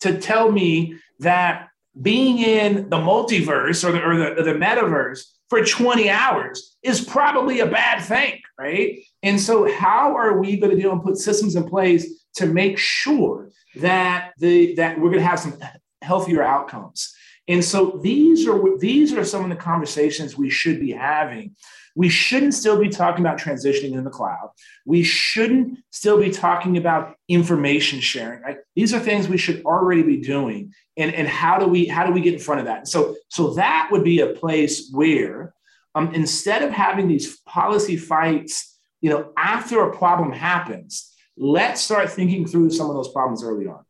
to 0.00 0.18
tell 0.18 0.50
me 0.50 0.96
that 1.20 1.68
being 2.00 2.38
in 2.38 2.90
the 2.90 2.98
multiverse 2.98 3.86
or 3.86 3.92
the, 3.92 4.02
or 4.02 4.16
the, 4.16 4.40
or 4.40 4.42
the 4.42 4.52
metaverse 4.52 5.24
for 5.48 5.64
20 5.64 6.10
hours 6.10 6.76
is 6.82 7.04
probably 7.04 7.60
a 7.60 7.66
bad 7.66 8.02
thing, 8.02 8.40
right? 8.58 8.98
And 9.22 9.40
so, 9.40 9.72
how 9.72 10.16
are 10.16 10.38
we 10.38 10.56
going 10.56 10.74
to 10.74 10.80
deal 10.80 10.92
and 10.92 11.02
put 11.02 11.16
systems 11.16 11.56
in 11.56 11.64
place 11.68 12.24
to 12.34 12.46
make 12.46 12.78
sure 12.78 13.50
that 13.76 14.32
the 14.38 14.74
that 14.74 14.98
we're 14.98 15.10
going 15.10 15.22
to 15.22 15.26
have 15.26 15.40
some 15.40 15.58
healthier 16.02 16.42
outcomes? 16.42 17.14
And 17.48 17.64
so, 17.64 18.00
these 18.02 18.46
are 18.46 18.78
these 18.78 19.12
are 19.12 19.24
some 19.24 19.44
of 19.44 19.50
the 19.50 19.56
conversations 19.56 20.36
we 20.36 20.50
should 20.50 20.80
be 20.80 20.92
having. 20.92 21.54
We 21.94 22.08
shouldn't 22.10 22.52
still 22.52 22.78
be 22.78 22.90
talking 22.90 23.24
about 23.24 23.38
transitioning 23.38 23.92
in 23.92 24.04
the 24.04 24.10
cloud. 24.10 24.50
We 24.84 25.02
shouldn't 25.02 25.78
still 25.90 26.20
be 26.20 26.30
talking 26.30 26.76
about 26.76 27.14
information 27.28 28.00
sharing. 28.00 28.42
Right? 28.42 28.58
These 28.74 28.92
are 28.92 29.00
things 29.00 29.28
we 29.28 29.38
should 29.38 29.64
already 29.64 30.02
be 30.02 30.18
doing 30.18 30.74
and, 30.96 31.14
and 31.14 31.28
how 31.28 31.58
do 31.58 31.66
we 31.66 31.86
how 31.86 32.06
do 32.06 32.12
we 32.12 32.20
get 32.20 32.34
in 32.34 32.40
front 32.40 32.60
of 32.60 32.66
that 32.66 32.88
so 32.88 33.16
so 33.28 33.54
that 33.54 33.88
would 33.90 34.04
be 34.04 34.20
a 34.20 34.28
place 34.28 34.90
where 34.92 35.54
um, 35.94 36.14
instead 36.14 36.62
of 36.62 36.70
having 36.70 37.08
these 37.08 37.40
policy 37.40 37.96
fights 37.96 38.78
you 39.00 39.10
know 39.10 39.32
after 39.36 39.82
a 39.82 39.96
problem 39.96 40.32
happens 40.32 41.12
let's 41.36 41.80
start 41.80 42.10
thinking 42.10 42.46
through 42.46 42.70
some 42.70 42.88
of 42.88 42.96
those 42.96 43.12
problems 43.12 43.42
early 43.44 43.66
on 43.66 43.84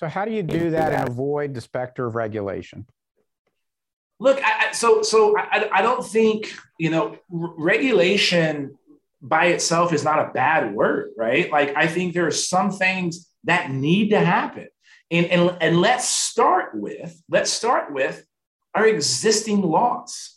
so 0.00 0.08
how 0.08 0.24
do 0.24 0.32
you 0.32 0.42
do 0.42 0.70
that 0.70 0.92
and 0.92 1.08
avoid 1.08 1.54
the 1.54 1.60
specter 1.60 2.06
of 2.06 2.14
regulation 2.14 2.86
look 4.18 4.40
I, 4.42 4.72
so 4.72 5.02
so 5.02 5.36
I, 5.38 5.68
I 5.72 5.82
don't 5.82 6.04
think 6.04 6.52
you 6.78 6.90
know 6.90 7.18
r- 7.32 7.54
regulation 7.56 8.76
by 9.22 9.46
itself 9.46 9.92
is 9.92 10.02
not 10.02 10.18
a 10.18 10.32
bad 10.32 10.74
word 10.74 11.10
right 11.16 11.50
like 11.50 11.76
i 11.76 11.86
think 11.86 12.14
there 12.14 12.26
are 12.26 12.30
some 12.30 12.70
things 12.70 13.28
that 13.44 13.70
need 13.70 14.10
to 14.10 14.18
happen 14.18 14.68
and, 15.10 15.26
and, 15.26 15.56
and 15.60 15.80
let's 15.80 16.08
start 16.08 16.74
with, 16.74 17.20
let's 17.28 17.50
start 17.50 17.92
with 17.92 18.24
our 18.74 18.86
existing 18.86 19.62
laws. 19.62 20.36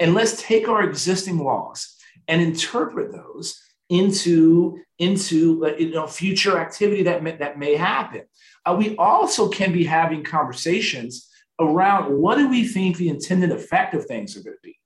And 0.00 0.14
let's 0.14 0.42
take 0.42 0.68
our 0.68 0.82
existing 0.82 1.38
laws 1.38 1.96
and 2.26 2.42
interpret 2.42 3.12
those 3.12 3.60
into, 3.88 4.80
into 4.98 5.74
you 5.78 5.90
know, 5.90 6.06
future 6.06 6.58
activity 6.58 7.04
that 7.04 7.22
may, 7.22 7.36
that 7.36 7.58
may 7.58 7.74
happen. 7.74 8.22
Uh, 8.68 8.74
we 8.74 8.94
also 8.96 9.48
can 9.48 9.72
be 9.72 9.84
having 9.84 10.22
conversations 10.22 11.28
around 11.58 12.14
what 12.14 12.36
do 12.36 12.48
we 12.48 12.66
think 12.66 12.96
the 12.96 13.08
intended 13.08 13.50
effect 13.50 13.94
of 13.94 14.04
things 14.04 14.36
are 14.36 14.42
going 14.42 14.56
to 14.56 14.60
be. 14.62 14.76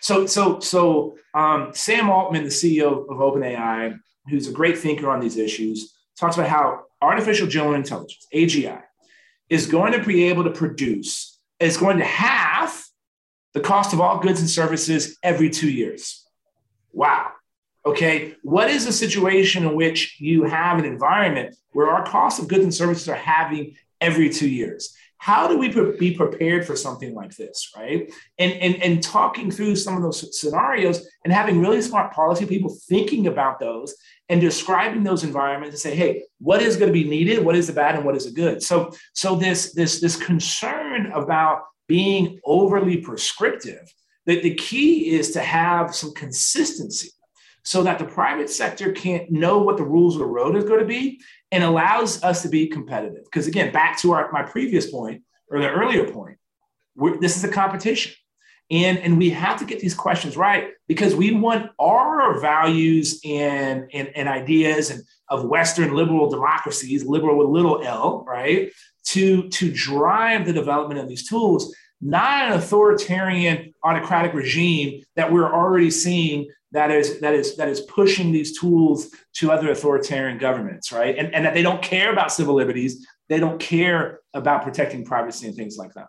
So, 0.00 0.26
so, 0.26 0.60
so 0.60 1.16
um, 1.34 1.72
Sam 1.74 2.08
Altman, 2.08 2.44
the 2.44 2.50
CEO 2.50 3.02
of 3.10 3.18
OpenAI, 3.18 3.98
who's 4.28 4.46
a 4.46 4.52
great 4.52 4.78
thinker 4.78 5.10
on 5.10 5.20
these 5.20 5.36
issues, 5.36 5.92
talks 6.18 6.36
about 6.36 6.48
how 6.48 6.84
artificial 7.00 7.48
general 7.48 7.74
intelligence, 7.74 8.26
AGI, 8.32 8.80
is 9.48 9.66
going 9.66 9.92
to 9.92 10.04
be 10.04 10.24
able 10.24 10.44
to 10.44 10.50
produce, 10.50 11.40
is 11.58 11.76
going 11.76 11.98
to 11.98 12.04
halve 12.04 12.86
the 13.54 13.60
cost 13.60 13.92
of 13.92 14.00
all 14.00 14.20
goods 14.20 14.38
and 14.38 14.48
services 14.48 15.18
every 15.22 15.50
two 15.50 15.70
years. 15.70 16.24
Wow. 16.92 17.32
Okay. 17.84 18.36
What 18.42 18.70
is 18.70 18.86
a 18.86 18.92
situation 18.92 19.64
in 19.64 19.74
which 19.74 20.20
you 20.20 20.44
have 20.44 20.78
an 20.78 20.84
environment 20.84 21.56
where 21.72 21.90
our 21.90 22.04
cost 22.04 22.38
of 22.40 22.48
goods 22.48 22.62
and 22.62 22.74
services 22.74 23.08
are 23.08 23.16
halving 23.16 23.76
every 24.00 24.30
two 24.30 24.48
years? 24.48 24.94
How 25.18 25.46
do 25.46 25.56
we 25.56 25.68
be 25.98 26.16
prepared 26.16 26.66
for 26.66 26.74
something 26.74 27.14
like 27.14 27.36
this, 27.36 27.70
right? 27.76 28.12
And, 28.38 28.52
and, 28.54 28.82
and 28.82 29.02
talking 29.02 29.52
through 29.52 29.76
some 29.76 29.96
of 29.96 30.02
those 30.02 30.40
scenarios 30.40 31.06
and 31.24 31.32
having 31.32 31.60
really 31.60 31.80
smart 31.80 32.12
policy 32.12 32.44
people 32.44 32.76
thinking 32.88 33.28
about 33.28 33.60
those 33.60 33.94
and 34.28 34.40
describing 34.40 35.04
those 35.04 35.22
environments 35.22 35.74
and 35.74 35.78
say, 35.78 35.94
hey, 35.94 36.24
what 36.40 36.60
is 36.60 36.76
going 36.76 36.88
to 36.88 36.92
be 36.92 37.08
needed? 37.08 37.44
What 37.44 37.54
is 37.54 37.68
the 37.68 37.72
bad 37.72 37.94
and 37.94 38.04
what 38.04 38.16
is 38.16 38.24
the 38.24 38.32
good? 38.32 38.64
So, 38.64 38.90
so 39.12 39.36
this, 39.36 39.74
this, 39.74 40.00
this 40.00 40.16
concern 40.16 41.12
about 41.12 41.62
being 41.86 42.40
overly 42.44 42.96
prescriptive, 42.96 43.92
that 44.26 44.42
the 44.42 44.54
key 44.54 45.10
is 45.10 45.30
to 45.32 45.40
have 45.40 45.94
some 45.94 46.12
consistency 46.14 47.10
so 47.64 47.82
that 47.82 47.98
the 47.98 48.04
private 48.04 48.50
sector 48.50 48.92
can't 48.92 49.30
know 49.30 49.58
what 49.58 49.76
the 49.76 49.84
rules 49.84 50.14
of 50.14 50.20
the 50.20 50.26
road 50.26 50.56
is 50.56 50.64
going 50.64 50.80
to 50.80 50.86
be 50.86 51.20
and 51.50 51.62
allows 51.62 52.22
us 52.24 52.42
to 52.42 52.48
be 52.48 52.66
competitive. 52.66 53.24
Because 53.24 53.46
again, 53.46 53.72
back 53.72 53.98
to 54.00 54.12
our, 54.12 54.30
my 54.32 54.42
previous 54.42 54.90
point 54.90 55.22
or 55.48 55.60
the 55.60 55.70
earlier 55.70 56.10
point, 56.10 56.38
this 57.20 57.36
is 57.36 57.44
a 57.44 57.48
competition. 57.48 58.12
And, 58.70 58.98
and 58.98 59.18
we 59.18 59.30
have 59.30 59.58
to 59.58 59.66
get 59.66 59.80
these 59.80 59.94
questions 59.94 60.36
right 60.36 60.70
because 60.88 61.14
we 61.14 61.32
want 61.32 61.70
our 61.78 62.40
values 62.40 63.20
and, 63.24 63.84
and, 63.92 64.08
and 64.16 64.28
ideas 64.28 64.90
and 64.90 65.02
of 65.28 65.44
Western 65.44 65.94
liberal 65.94 66.30
democracies, 66.30 67.04
liberal 67.04 67.38
with 67.38 67.48
little 67.48 67.82
l, 67.82 68.24
right, 68.26 68.70
to, 69.04 69.48
to 69.48 69.70
drive 69.72 70.46
the 70.46 70.52
development 70.52 71.00
of 71.00 71.08
these 71.08 71.28
tools, 71.28 71.74
not 72.00 72.46
an 72.46 72.52
authoritarian 72.52 73.72
autocratic 73.84 74.34
regime 74.34 75.02
that 75.16 75.32
we're 75.32 75.52
already 75.52 75.90
seeing 75.90 76.48
that 76.72 76.90
is 76.90 77.20
that 77.20 77.34
is 77.34 77.56
that 77.56 77.68
is 77.68 77.80
pushing 77.82 78.32
these 78.32 78.58
tools 78.58 79.10
to 79.34 79.52
other 79.52 79.70
authoritarian 79.70 80.38
governments, 80.38 80.90
right? 80.90 81.16
And, 81.16 81.34
and 81.34 81.44
that 81.44 81.54
they 81.54 81.62
don't 81.62 81.82
care 81.82 82.12
about 82.12 82.32
civil 82.32 82.54
liberties, 82.54 83.06
they 83.28 83.38
don't 83.38 83.60
care 83.60 84.20
about 84.34 84.62
protecting 84.62 85.04
privacy 85.04 85.46
and 85.46 85.54
things 85.54 85.76
like 85.76 85.92
that. 85.94 86.06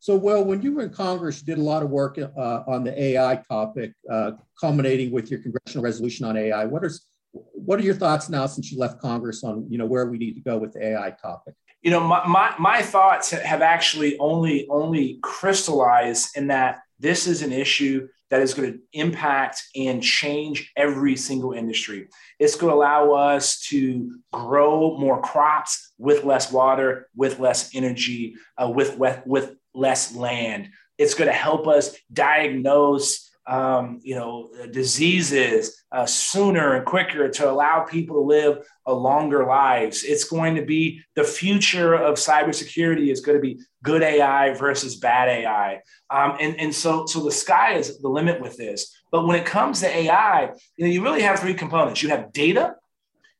So, 0.00 0.16
well, 0.16 0.44
when 0.44 0.62
you 0.62 0.74
were 0.74 0.82
in 0.82 0.90
Congress, 0.90 1.40
you 1.40 1.46
did 1.46 1.58
a 1.58 1.62
lot 1.62 1.82
of 1.82 1.90
work 1.90 2.18
uh, 2.18 2.62
on 2.68 2.84
the 2.84 3.00
AI 3.00 3.42
topic, 3.48 3.92
uh, 4.10 4.32
culminating 4.60 5.10
with 5.10 5.30
your 5.30 5.40
congressional 5.40 5.82
resolution 5.82 6.24
on 6.24 6.36
AI. 6.36 6.64
What 6.64 6.84
are 6.84 6.90
what 7.32 7.78
are 7.78 7.82
your 7.82 7.94
thoughts 7.94 8.28
now 8.28 8.46
since 8.46 8.70
you 8.72 8.78
left 8.78 9.00
Congress 9.00 9.42
on 9.42 9.66
you 9.68 9.78
know 9.78 9.86
where 9.86 10.06
we 10.06 10.18
need 10.18 10.34
to 10.34 10.40
go 10.40 10.58
with 10.58 10.72
the 10.74 10.86
AI 10.86 11.10
topic? 11.20 11.54
You 11.82 11.92
know, 11.92 12.00
my, 12.00 12.26
my, 12.26 12.54
my 12.58 12.82
thoughts 12.82 13.30
have 13.30 13.62
actually 13.62 14.18
only 14.18 14.66
only 14.68 15.18
crystallized 15.22 16.36
in 16.36 16.46
that 16.48 16.80
this 17.00 17.26
is 17.26 17.42
an 17.42 17.52
issue 17.52 18.08
that 18.30 18.42
is 18.42 18.54
going 18.54 18.72
to 18.72 18.78
impact 18.92 19.62
and 19.74 20.02
change 20.02 20.72
every 20.76 21.16
single 21.16 21.52
industry. 21.52 22.08
It's 22.38 22.56
going 22.56 22.70
to 22.70 22.76
allow 22.76 23.12
us 23.12 23.60
to 23.68 24.18
grow 24.32 24.96
more 24.98 25.20
crops 25.22 25.92
with 25.98 26.24
less 26.24 26.52
water, 26.52 27.08
with 27.16 27.38
less 27.38 27.74
energy, 27.74 28.34
uh, 28.56 28.70
with, 28.70 28.98
with, 28.98 29.22
with 29.24 29.56
less 29.74 30.14
land. 30.14 30.68
It's 30.98 31.14
going 31.14 31.28
to 31.28 31.34
help 31.34 31.66
us 31.66 31.96
diagnose 32.12 33.27
um, 33.48 33.98
you 34.02 34.14
know, 34.14 34.50
diseases 34.70 35.82
uh, 35.90 36.04
sooner 36.04 36.74
and 36.74 36.84
quicker 36.84 37.30
to 37.30 37.50
allow 37.50 37.80
people 37.80 38.16
to 38.16 38.20
live 38.20 38.68
a 38.84 38.92
longer 38.92 39.46
lives. 39.46 40.04
It's 40.04 40.24
going 40.24 40.54
to 40.56 40.64
be 40.64 41.00
the 41.14 41.24
future 41.24 41.94
of 41.94 42.16
cybersecurity 42.16 43.10
is 43.10 43.22
going 43.22 43.38
to 43.38 43.42
be 43.42 43.58
good 43.82 44.02
AI 44.02 44.52
versus 44.52 44.96
bad 44.96 45.28
AI. 45.28 45.80
Um, 46.10 46.36
and, 46.38 46.60
and 46.60 46.74
so, 46.74 47.06
so 47.06 47.24
the 47.24 47.32
sky 47.32 47.74
is 47.74 47.98
the 47.98 48.08
limit 48.08 48.40
with 48.40 48.58
this. 48.58 48.94
But 49.10 49.26
when 49.26 49.40
it 49.40 49.46
comes 49.46 49.80
to 49.80 49.88
AI, 49.88 50.50
you 50.76 50.84
know, 50.84 50.92
you 50.92 51.02
really 51.02 51.22
have 51.22 51.40
three 51.40 51.54
components. 51.54 52.02
You 52.02 52.10
have 52.10 52.32
data, 52.32 52.74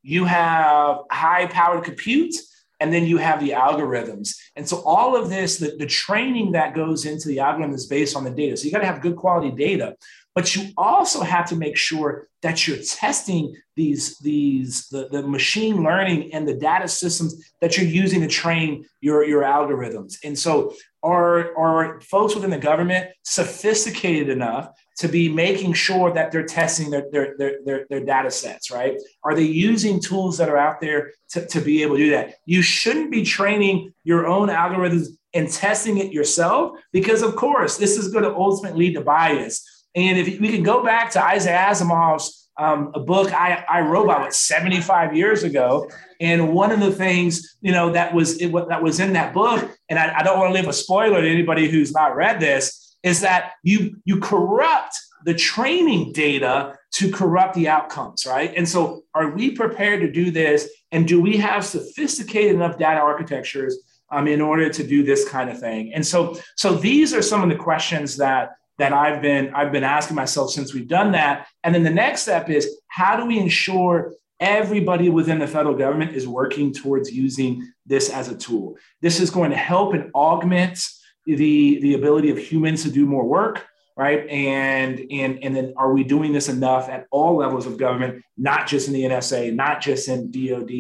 you 0.03 0.25
have 0.25 1.01
high 1.13 1.47
powered 1.47 1.85
compute, 1.85 2.35
and 2.81 2.93
then 2.93 3.05
you 3.05 3.19
have 3.19 3.41
the 3.41 3.51
algorithms. 3.51 4.37
And 4.57 4.69
so 4.69 4.83
all 4.85 5.17
of 5.17 5.29
this, 5.29 5.59
the, 5.59 5.77
the 5.79 5.87
training 5.87 6.53
that 6.53 6.75
goes 6.75 7.05
into 7.07 7.29
the 7.29 7.41
algorithm 7.41 7.75
is 7.75 7.87
based 7.87 8.17
on 8.17 8.25
the 8.25 8.31
data. 8.31 8.57
So 8.57 8.65
you 8.65 8.73
got 8.73 8.81
to 8.81 8.87
have 8.87 9.01
good 9.01 9.17
quality 9.17 9.51
data, 9.51 9.97
but 10.35 10.55
you 10.55 10.71
also 10.77 11.23
have 11.23 11.49
to 11.49 11.57
make 11.57 11.77
sure 11.77 12.29
that 12.43 12.67
you're 12.69 12.77
testing 12.79 13.57
these, 13.75 14.19
these 14.19 14.89
the, 14.89 15.09
the 15.11 15.23
machine 15.27 15.83
learning 15.83 16.33
and 16.33 16.47
the 16.47 16.55
data 16.55 16.87
systems 16.87 17.51
that 17.61 17.77
you're 17.77 17.87
using 17.87 18.21
to 18.21 18.29
train 18.29 18.85
your, 19.01 19.25
your 19.25 19.43
algorithms. 19.43 20.19
And 20.25 20.39
so 20.39 20.75
are, 21.03 21.57
are 21.59 22.01
folks 22.03 22.35
within 22.35 22.51
the 22.51 22.59
government 22.59 23.09
sophisticated 23.25 24.29
enough 24.29 24.71
to 24.99 25.09
be 25.09 25.29
making 25.29 25.73
sure 25.73 26.13
that 26.13 26.33
they're 26.33 26.45
testing 26.45 26.91
their, 26.91 27.07
their, 27.11 27.37
their, 27.39 27.59
their, 27.65 27.87
their, 27.89 28.05
data 28.05 28.31
sets, 28.31 28.71
right? 28.71 28.97
Are 29.23 29.35
they 29.35 29.45
using 29.45 30.01
tools 30.01 30.39
that 30.39 30.49
are 30.49 30.59
out 30.59 30.81
there 30.81 31.13
to, 31.31 31.47
to 31.47 31.61
be 31.61 31.83
able 31.83 31.97
to 31.97 32.05
do 32.05 32.11
that? 32.11 32.35
You 32.47 32.63
shouldn't 32.63 33.11
be 33.11 33.23
training 33.23 33.93
your 34.05 34.27
own 34.27 34.49
algorithms 34.49 35.09
and 35.35 35.51
testing 35.51 35.99
it 35.99 36.13
yourself 36.13 36.79
because, 36.93 37.23
of 37.23 37.37
course, 37.37 37.77
this 37.77 37.97
is 37.97 38.09
going 38.13 38.25
to 38.25 38.35
ultimately 38.35 38.87
lead 38.87 38.95
to 38.95 39.01
bias. 39.01 39.87
And 39.95 40.19
if 40.19 40.41
we 40.41 40.49
can 40.49 40.63
go 40.63 40.83
back 40.83 41.11
to 41.13 41.25
Isaac 41.25 41.53
Asimov's 41.53 42.49
um, 42.59 42.91
a 42.95 43.01
book 43.01 43.33
I, 43.33 43.65
I 43.69 43.83
wrote 43.83 44.05
about 44.05 44.35
75 44.35 45.17
years 45.17 45.45
ago. 45.45 45.89
And 46.21 46.53
one 46.53 46.73
of 46.73 46.81
the 46.81 46.91
things, 46.91 47.57
you 47.61 47.71
know, 47.73 47.93
that 47.93 48.13
was 48.13 48.41
it, 48.43 48.53
that 48.69 48.83
was 48.83 48.99
in 48.99 49.13
that 49.13 49.33
book, 49.33 49.71
and 49.89 49.99
I, 49.99 50.19
I 50.19 50.23
don't 50.25 50.39
want 50.39 50.51
to 50.51 50.55
leave 50.55 50.69
a 50.69 50.73
spoiler 50.73 51.23
to 51.23 51.31
anybody 51.31 51.69
who's 51.71 51.93
not 51.93 52.17
read 52.17 52.41
this, 52.41 52.88
is 53.03 53.21
that 53.21 53.53
you 53.63 53.97
you 54.05 54.21
corrupt 54.21 54.97
the 55.25 55.35
training 55.35 56.13
data 56.13 56.77
to 56.93 57.11
corrupt 57.11 57.55
the 57.55 57.69
outcomes, 57.69 58.27
right? 58.27 58.53
And 58.57 58.69
so, 58.69 59.03
are 59.15 59.31
we 59.31 59.51
prepared 59.51 60.01
to 60.01 60.11
do 60.11 60.31
this? 60.31 60.69
And 60.93 61.07
do 61.07 61.21
we 61.21 61.37
have 61.37 61.65
sophisticated 61.65 62.55
enough 62.55 62.79
data 62.79 63.01
architectures 63.01 63.79
um, 64.11 64.27
in 64.27 64.41
order 64.41 64.71
to 64.71 64.87
do 64.87 65.03
this 65.03 65.29
kind 65.29 65.51
of 65.51 65.61
thing? 65.61 65.93
And 65.93 66.07
so, 66.07 66.39
so 66.57 66.75
these 66.75 67.13
are 67.13 67.23
some 67.23 67.43
of 67.43 67.49
the 67.49 67.63
questions 67.63 68.17
that 68.17 68.53
that 68.79 68.93
I've 68.93 69.21
been 69.21 69.53
I've 69.55 69.73
been 69.73 69.85
asking 69.85 70.17
myself 70.17 70.51
since 70.51 70.73
we've 70.73 70.89
done 70.89 71.13
that. 71.13 71.49
And 71.65 71.75
then 71.75 71.83
the 71.83 71.91
next 71.91 72.23
step 72.23 72.49
is 72.49 72.81
how 72.87 73.17
do 73.17 73.27
we 73.27 73.39
ensure 73.39 74.15
everybody 74.41 75.09
within 75.09 75.41
the 75.41 75.49
federal 75.49 75.75
government 75.75 76.15
is 76.15 76.29
working 76.29 76.73
towards 76.73 77.11
using 77.11 77.71
this 77.87 78.09
as 78.09 78.29
a 78.29 78.37
tool? 78.37 78.77
This 79.03 79.21
is 79.21 79.31
going 79.31 79.51
to 79.51 79.57
help 79.57 79.95
and 79.95 80.11
augment 80.15 80.89
the 81.37 81.79
the 81.81 81.95
ability 81.95 82.31
of 82.31 82.39
humans 82.39 82.83
to 82.83 82.91
do 82.91 83.07
more 83.07 83.25
work 83.25 83.67
right? 83.99 84.29
And 84.29 85.01
and 85.11 85.43
and 85.43 85.55
then 85.55 85.75
are 85.77 85.93
we 85.93 86.05
doing 86.05 86.33
this 86.33 86.49
enough 86.49 86.89
at 86.89 87.07
all 87.11 87.37
levels 87.37 87.67
of 87.67 87.77
government 87.77 88.23
not 88.39 88.69
just 88.69 88.87
in 88.87 88.95
the 88.95 89.03
nsa 89.03 89.53
not 89.53 89.83
just 89.83 90.09
in 90.09 90.31
dod 90.31 90.71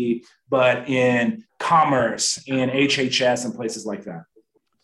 but 0.49 0.89
in 0.89 1.45
commerce 1.59 2.39
and 2.49 2.71
hhs 2.71 3.45
and 3.45 3.55
places 3.55 3.85
like 3.85 4.05
that? 4.05 4.23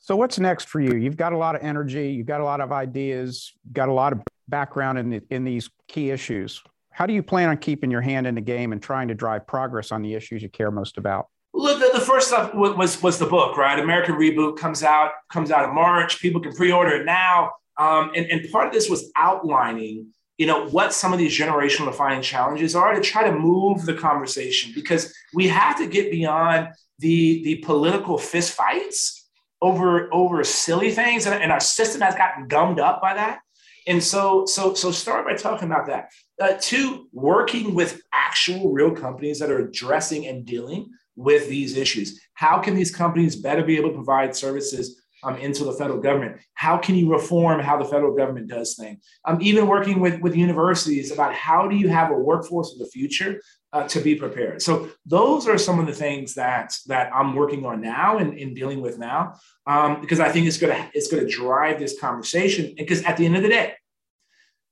So 0.00 0.16
what's 0.16 0.38
next 0.38 0.68
for 0.68 0.80
you? 0.80 0.96
You've 0.96 1.16
got 1.16 1.32
a 1.32 1.38
lot 1.38 1.54
of 1.54 1.62
energy 1.62 2.12
you've 2.12 2.26
got 2.26 2.40
a 2.40 2.44
lot 2.44 2.60
of 2.60 2.72
ideas 2.72 3.52
got 3.72 3.88
a 3.88 3.92
lot 3.92 4.12
of 4.12 4.20
background 4.48 4.98
in, 4.98 5.10
the, 5.10 5.22
in 5.30 5.44
these 5.44 5.70
key 5.88 6.10
issues. 6.10 6.60
How 6.90 7.06
do 7.06 7.14
you 7.14 7.22
plan 7.22 7.48
on 7.48 7.56
keeping 7.56 7.90
your 7.90 8.02
hand 8.02 8.26
in 8.26 8.34
the 8.34 8.40
game 8.40 8.72
and 8.72 8.82
trying 8.82 9.08
to 9.08 9.14
drive 9.14 9.46
progress 9.46 9.92
on 9.92 10.02
the 10.02 10.12
issues 10.12 10.42
you 10.42 10.48
care 10.48 10.72
most 10.72 10.98
about 10.98 11.28
Look, 11.56 11.78
the, 11.78 11.98
the, 11.98 12.04
first 12.04 12.28
stuff 12.28 12.52
was 12.52 13.00
was 13.00 13.18
the 13.18 13.26
book, 13.26 13.56
right? 13.56 13.78
American 13.78 14.16
Reboot 14.16 14.58
comes 14.58 14.82
out 14.82 15.12
comes 15.30 15.52
out 15.52 15.68
in 15.68 15.74
March. 15.74 16.20
People 16.20 16.40
can 16.40 16.52
pre-order 16.52 16.96
it 16.96 17.06
now. 17.06 17.52
Um, 17.78 18.10
and, 18.16 18.26
and 18.26 18.50
part 18.50 18.66
of 18.66 18.72
this 18.72 18.90
was 18.90 19.10
outlining, 19.16 20.08
you 20.36 20.46
know, 20.46 20.66
what 20.68 20.92
some 20.92 21.12
of 21.12 21.18
these 21.20 21.36
generational 21.36 21.86
defining 21.86 22.22
challenges 22.22 22.74
are 22.74 22.92
to 22.94 23.00
try 23.00 23.24
to 23.24 23.32
move 23.32 23.86
the 23.86 23.94
conversation 23.94 24.72
because 24.74 25.14
we 25.32 25.46
have 25.48 25.78
to 25.78 25.86
get 25.86 26.10
beyond 26.10 26.68
the, 26.98 27.42
the 27.44 27.56
political 27.56 28.16
fistfights 28.16 29.20
over, 29.62 30.12
over 30.12 30.42
silly 30.44 30.90
things. 30.90 31.26
And, 31.26 31.40
and 31.40 31.52
our 31.52 31.60
system 31.60 32.00
has 32.00 32.14
gotten 32.14 32.48
gummed 32.48 32.80
up 32.80 33.00
by 33.00 33.14
that. 33.14 33.40
And 33.86 34.02
so, 34.02 34.46
so, 34.46 34.74
so 34.74 34.90
start 34.90 35.26
by 35.26 35.34
talking 35.34 35.70
about 35.70 35.86
that. 35.86 36.10
Uh, 36.40 36.56
two, 36.60 37.08
working 37.12 37.74
with 37.74 38.00
actual 38.12 38.72
real 38.72 38.92
companies 38.92 39.38
that 39.40 39.50
are 39.50 39.58
addressing 39.58 40.26
and 40.26 40.44
dealing 40.44 40.90
with 41.16 41.48
these 41.48 41.76
issues. 41.76 42.20
How 42.34 42.58
can 42.58 42.74
these 42.74 42.94
companies 42.94 43.36
better 43.36 43.62
be 43.62 43.76
able 43.76 43.90
to 43.90 43.96
provide 43.96 44.34
services 44.34 45.00
um, 45.22 45.36
into 45.36 45.64
the 45.64 45.72
federal 45.72 46.00
government? 46.00 46.40
How 46.54 46.76
can 46.76 46.94
you 46.94 47.10
reform 47.10 47.60
how 47.60 47.78
the 47.78 47.84
federal 47.84 48.14
government 48.14 48.48
does 48.48 48.74
things? 48.74 49.04
Um, 49.24 49.38
even 49.40 49.66
working 49.66 50.00
with, 50.00 50.20
with 50.20 50.36
universities 50.36 51.10
about 51.10 51.34
how 51.34 51.66
do 51.66 51.76
you 51.76 51.88
have 51.88 52.10
a 52.10 52.14
workforce 52.14 52.72
of 52.72 52.78
the 52.78 52.86
future 52.86 53.40
uh, 53.74 53.88
to 53.88 54.00
be 54.00 54.14
prepared. 54.14 54.62
So 54.62 54.88
those 55.04 55.48
are 55.48 55.58
some 55.58 55.80
of 55.80 55.86
the 55.86 55.92
things 55.92 56.34
that 56.34 56.76
that 56.86 57.10
I'm 57.12 57.34
working 57.34 57.66
on 57.66 57.80
now 57.80 58.18
and, 58.18 58.38
and 58.38 58.54
dealing 58.54 58.80
with 58.80 58.98
now, 58.98 59.34
um, 59.66 60.00
because 60.00 60.20
I 60.20 60.30
think 60.30 60.46
it's 60.46 60.58
gonna 60.58 60.88
it's 60.94 61.08
gonna 61.08 61.28
drive 61.28 61.80
this 61.80 61.98
conversation. 61.98 62.72
Because 62.76 63.02
at 63.02 63.16
the 63.16 63.26
end 63.26 63.36
of 63.36 63.42
the 63.42 63.48
day, 63.48 63.74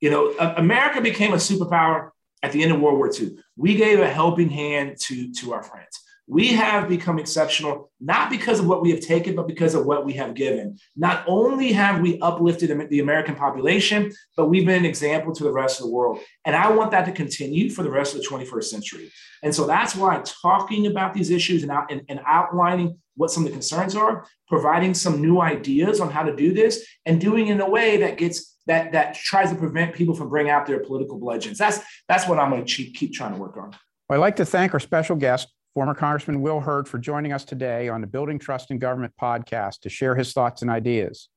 you 0.01 0.09
know, 0.09 0.31
America 0.57 1.01
became 1.01 1.33
a 1.33 1.37
superpower 1.37 2.11
at 2.45 2.53
the 2.53 2.63
end 2.63 2.71
of 2.71 2.81
World 2.81 2.97
War 2.97 3.11
II. 3.13 3.39
We 3.57 3.75
gave 3.75 3.99
a 3.99 4.09
helping 4.09 4.49
hand 4.49 4.99
to 5.01 5.33
to 5.33 5.53
our 5.53 5.65
friends. 5.65 5.99
We 6.29 6.49
have 6.53 6.89
become 6.89 7.19
exceptional, 7.19 7.91
not 8.01 8.31
because 8.31 8.61
of 8.61 8.67
what 8.67 8.81
we 8.81 8.91
have 8.91 9.01
taken, 9.01 9.35
but 9.35 9.49
because 9.49 9.75
of 9.75 9.85
what 9.85 10.07
we 10.07 10.13
have 10.15 10.35
given. 10.35 10.79
Not 10.97 11.25
only 11.27 11.73
have 11.73 12.01
we 12.01 12.21
uplifted 12.21 12.89
the 12.89 13.01
American 13.01 13.35
population, 13.35 14.13
but 14.37 14.49
we've 14.49 14.65
been 14.65 14.79
an 14.79 14.85
example 14.85 15.33
to 15.35 15.45
the 15.45 15.53
rest 15.53 15.81
of 15.81 15.87
the 15.87 15.93
world. 15.93 16.21
And 16.45 16.55
I 16.55 16.71
want 16.71 16.93
that 16.93 17.05
to 17.07 17.13
continue 17.13 17.71
for 17.71 17.83
the 17.83 17.91
rest 17.91 18.15
of 18.15 18.23
the 18.23 18.27
21st 18.27 18.65
century. 18.65 19.13
And 19.43 19.55
so 19.55 19.67
that's 19.67 19.97
why 19.97 20.23
talking 20.43 20.87
about 20.87 21.13
these 21.13 21.31
issues 21.31 21.65
and, 21.65 21.73
out, 21.73 21.91
and, 21.91 22.03
and 22.09 22.21
outlining 22.25 22.99
what 23.17 23.31
some 23.31 23.45
of 23.45 23.49
the 23.49 23.53
concerns 23.53 23.97
are, 23.97 24.25
providing 24.49 24.95
some 24.95 25.21
new 25.21 25.41
ideas 25.41 26.01
on 26.01 26.11
how 26.11 26.23
to 26.23 26.35
do 26.35 26.55
this, 26.55 26.87
and 27.05 27.21
doing 27.21 27.49
it 27.49 27.53
in 27.53 27.61
a 27.61 27.69
way 27.69 27.99
that 27.99 28.17
gets 28.17 28.57
that 28.67 28.93
that 28.93 29.15
tries 29.15 29.51
to 29.51 29.57
prevent 29.57 29.95
people 29.95 30.15
from 30.15 30.29
bringing 30.29 30.53
out 30.53 30.67
their 30.67 30.79
political 30.81 31.19
bludgeons. 31.19 31.59
That's 31.59 31.81
that's 32.09 32.29
what 32.29 32.39
I'm 32.39 32.51
going 32.51 32.65
to 32.65 32.73
keep, 32.73 32.95
keep 32.95 33.13
trying 33.13 33.35
to 33.35 33.39
work 33.39 33.57
on. 33.57 33.77
Well, 34.09 34.19
I'd 34.19 34.19
like 34.19 34.37
to 34.37 34.45
thank 34.45 34.73
our 34.75 34.81
special 34.81 35.17
guest, 35.17 35.49
former 35.75 35.95
Congressman 35.95 36.43
Will 36.43 36.61
Hurd, 36.61 36.87
for 36.87 36.99
joining 36.99 37.33
us 37.33 37.45
today 37.45 37.89
on 37.89 38.01
the 38.01 38.07
Building 38.07 38.39
Trust 38.39 38.71
in 38.71 38.79
Government 38.79 39.15
podcast 39.21 39.81
to 39.81 39.89
share 39.89 40.15
his 40.15 40.33
thoughts 40.33 40.63
and 40.63 40.71
ideas. 40.71 41.29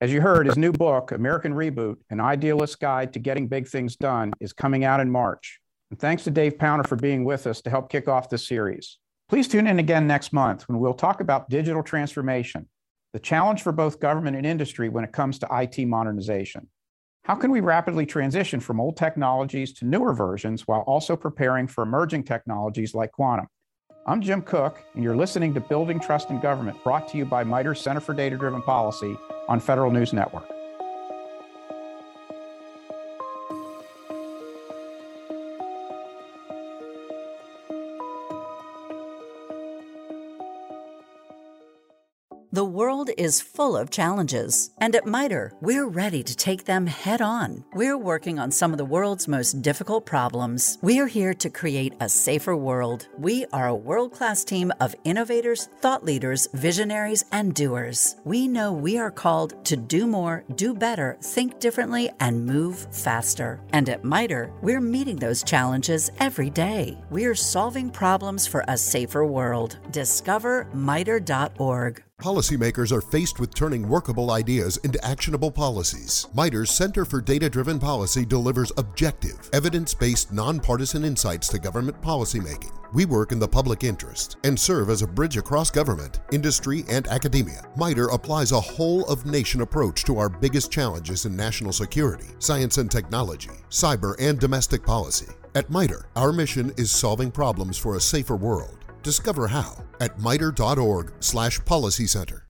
As 0.00 0.12
you 0.12 0.20
heard, 0.20 0.46
his 0.46 0.58
new 0.58 0.72
book, 0.72 1.12
American 1.12 1.54
Reboot 1.54 1.96
An 2.10 2.20
Idealist 2.20 2.80
Guide 2.80 3.12
to 3.12 3.18
Getting 3.18 3.48
Big 3.48 3.68
Things 3.68 3.96
Done, 3.96 4.32
is 4.40 4.52
coming 4.52 4.84
out 4.84 5.00
in 5.00 5.10
March. 5.10 5.60
And 5.90 5.98
thanks 5.98 6.24
to 6.24 6.30
Dave 6.30 6.58
Powner 6.58 6.86
for 6.86 6.96
being 6.96 7.24
with 7.24 7.46
us 7.46 7.62
to 7.62 7.70
help 7.70 7.88
kick 7.90 8.08
off 8.08 8.28
this 8.28 8.46
series. 8.46 8.98
Please 9.28 9.48
tune 9.48 9.66
in 9.66 9.78
again 9.78 10.06
next 10.06 10.32
month 10.32 10.68
when 10.68 10.78
we'll 10.78 10.94
talk 10.94 11.20
about 11.20 11.48
digital 11.48 11.82
transformation, 11.82 12.68
the 13.12 13.18
challenge 13.18 13.62
for 13.62 13.72
both 13.72 14.00
government 14.00 14.36
and 14.36 14.44
industry 14.44 14.88
when 14.88 15.04
it 15.04 15.12
comes 15.12 15.38
to 15.38 15.48
IT 15.50 15.86
modernization. 15.86 16.68
How 17.26 17.34
can 17.34 17.50
we 17.50 17.58
rapidly 17.58 18.06
transition 18.06 18.60
from 18.60 18.80
old 18.80 18.96
technologies 18.96 19.72
to 19.74 19.84
newer 19.84 20.14
versions 20.14 20.68
while 20.68 20.82
also 20.82 21.16
preparing 21.16 21.66
for 21.66 21.82
emerging 21.82 22.22
technologies 22.22 22.94
like 22.94 23.10
quantum? 23.10 23.48
I'm 24.06 24.20
Jim 24.20 24.42
Cook, 24.42 24.84
and 24.94 25.02
you're 25.02 25.16
listening 25.16 25.52
to 25.54 25.60
Building 25.60 25.98
Trust 25.98 26.30
in 26.30 26.38
Government, 26.38 26.80
brought 26.84 27.08
to 27.08 27.18
you 27.18 27.24
by 27.24 27.42
MITRE's 27.42 27.80
Center 27.80 27.98
for 27.98 28.14
Data 28.14 28.36
Driven 28.36 28.62
Policy 28.62 29.16
on 29.48 29.58
Federal 29.58 29.90
News 29.90 30.12
Network. 30.12 30.55
Is 43.26 43.40
full 43.40 43.76
of 43.76 43.90
challenges, 43.90 44.70
and 44.78 44.94
at 44.94 45.04
MITRE, 45.04 45.52
we're 45.60 45.88
ready 45.88 46.22
to 46.22 46.36
take 46.36 46.64
them 46.64 46.86
head 46.86 47.20
on. 47.20 47.64
We're 47.74 47.98
working 47.98 48.38
on 48.38 48.52
some 48.52 48.70
of 48.70 48.78
the 48.78 48.84
world's 48.84 49.26
most 49.26 49.62
difficult 49.62 50.06
problems. 50.06 50.78
We're 50.80 51.08
here 51.08 51.34
to 51.34 51.50
create 51.50 51.94
a 51.98 52.08
safer 52.08 52.54
world. 52.54 53.08
We 53.18 53.44
are 53.52 53.66
a 53.66 53.82
world 53.88 54.12
class 54.12 54.44
team 54.44 54.72
of 54.78 54.94
innovators, 55.02 55.66
thought 55.80 56.04
leaders, 56.04 56.46
visionaries, 56.54 57.24
and 57.32 57.52
doers. 57.52 58.14
We 58.24 58.46
know 58.46 58.72
we 58.72 58.96
are 58.96 59.10
called 59.10 59.64
to 59.64 59.76
do 59.76 60.06
more, 60.06 60.44
do 60.54 60.72
better, 60.72 61.18
think 61.20 61.58
differently, 61.58 62.08
and 62.20 62.46
move 62.46 62.86
faster. 62.94 63.60
And 63.72 63.88
at 63.88 64.04
MITRE, 64.04 64.52
we're 64.62 64.80
meeting 64.80 65.16
those 65.16 65.42
challenges 65.42 66.12
every 66.20 66.50
day. 66.50 66.96
We're 67.10 67.34
solving 67.34 67.90
problems 67.90 68.46
for 68.46 68.64
a 68.68 68.78
safer 68.78 69.26
world. 69.26 69.80
Discover 69.90 70.68
MITRE.org. 70.72 72.05
Policymakers 72.20 72.92
are 72.92 73.02
faced 73.02 73.38
with 73.38 73.54
turning 73.54 73.86
workable 73.86 74.30
ideas 74.30 74.78
into 74.78 75.04
actionable 75.04 75.50
policies. 75.50 76.26
MITRE's 76.34 76.70
Center 76.70 77.04
for 77.04 77.20
Data 77.20 77.50
Driven 77.50 77.78
Policy 77.78 78.24
delivers 78.24 78.72
objective, 78.78 79.50
evidence 79.52 79.92
based, 79.92 80.32
nonpartisan 80.32 81.04
insights 81.04 81.46
to 81.48 81.58
government 81.58 82.00
policymaking. 82.00 82.72
We 82.94 83.04
work 83.04 83.32
in 83.32 83.38
the 83.38 83.46
public 83.46 83.84
interest 83.84 84.38
and 84.44 84.58
serve 84.58 84.88
as 84.88 85.02
a 85.02 85.06
bridge 85.06 85.36
across 85.36 85.70
government, 85.70 86.20
industry, 86.32 86.84
and 86.88 87.06
academia. 87.06 87.62
MITRE 87.76 88.08
applies 88.08 88.50
a 88.50 88.60
whole 88.60 89.04
of 89.04 89.26
nation 89.26 89.60
approach 89.60 90.02
to 90.04 90.16
our 90.16 90.30
biggest 90.30 90.72
challenges 90.72 91.26
in 91.26 91.36
national 91.36 91.72
security, 91.72 92.28
science 92.38 92.78
and 92.78 92.90
technology, 92.90 93.50
cyber, 93.68 94.16
and 94.18 94.40
domestic 94.40 94.82
policy. 94.82 95.32
At 95.54 95.70
MITRE, 95.70 96.08
our 96.16 96.32
mission 96.32 96.72
is 96.78 96.90
solving 96.90 97.30
problems 97.30 97.76
for 97.76 97.96
a 97.96 98.00
safer 98.00 98.36
world. 98.36 98.75
Discover 99.06 99.46
how 99.46 99.84
at 100.00 100.18
mitre.org 100.18 101.12
slash 101.20 101.64
policy 101.64 102.08
center. 102.08 102.42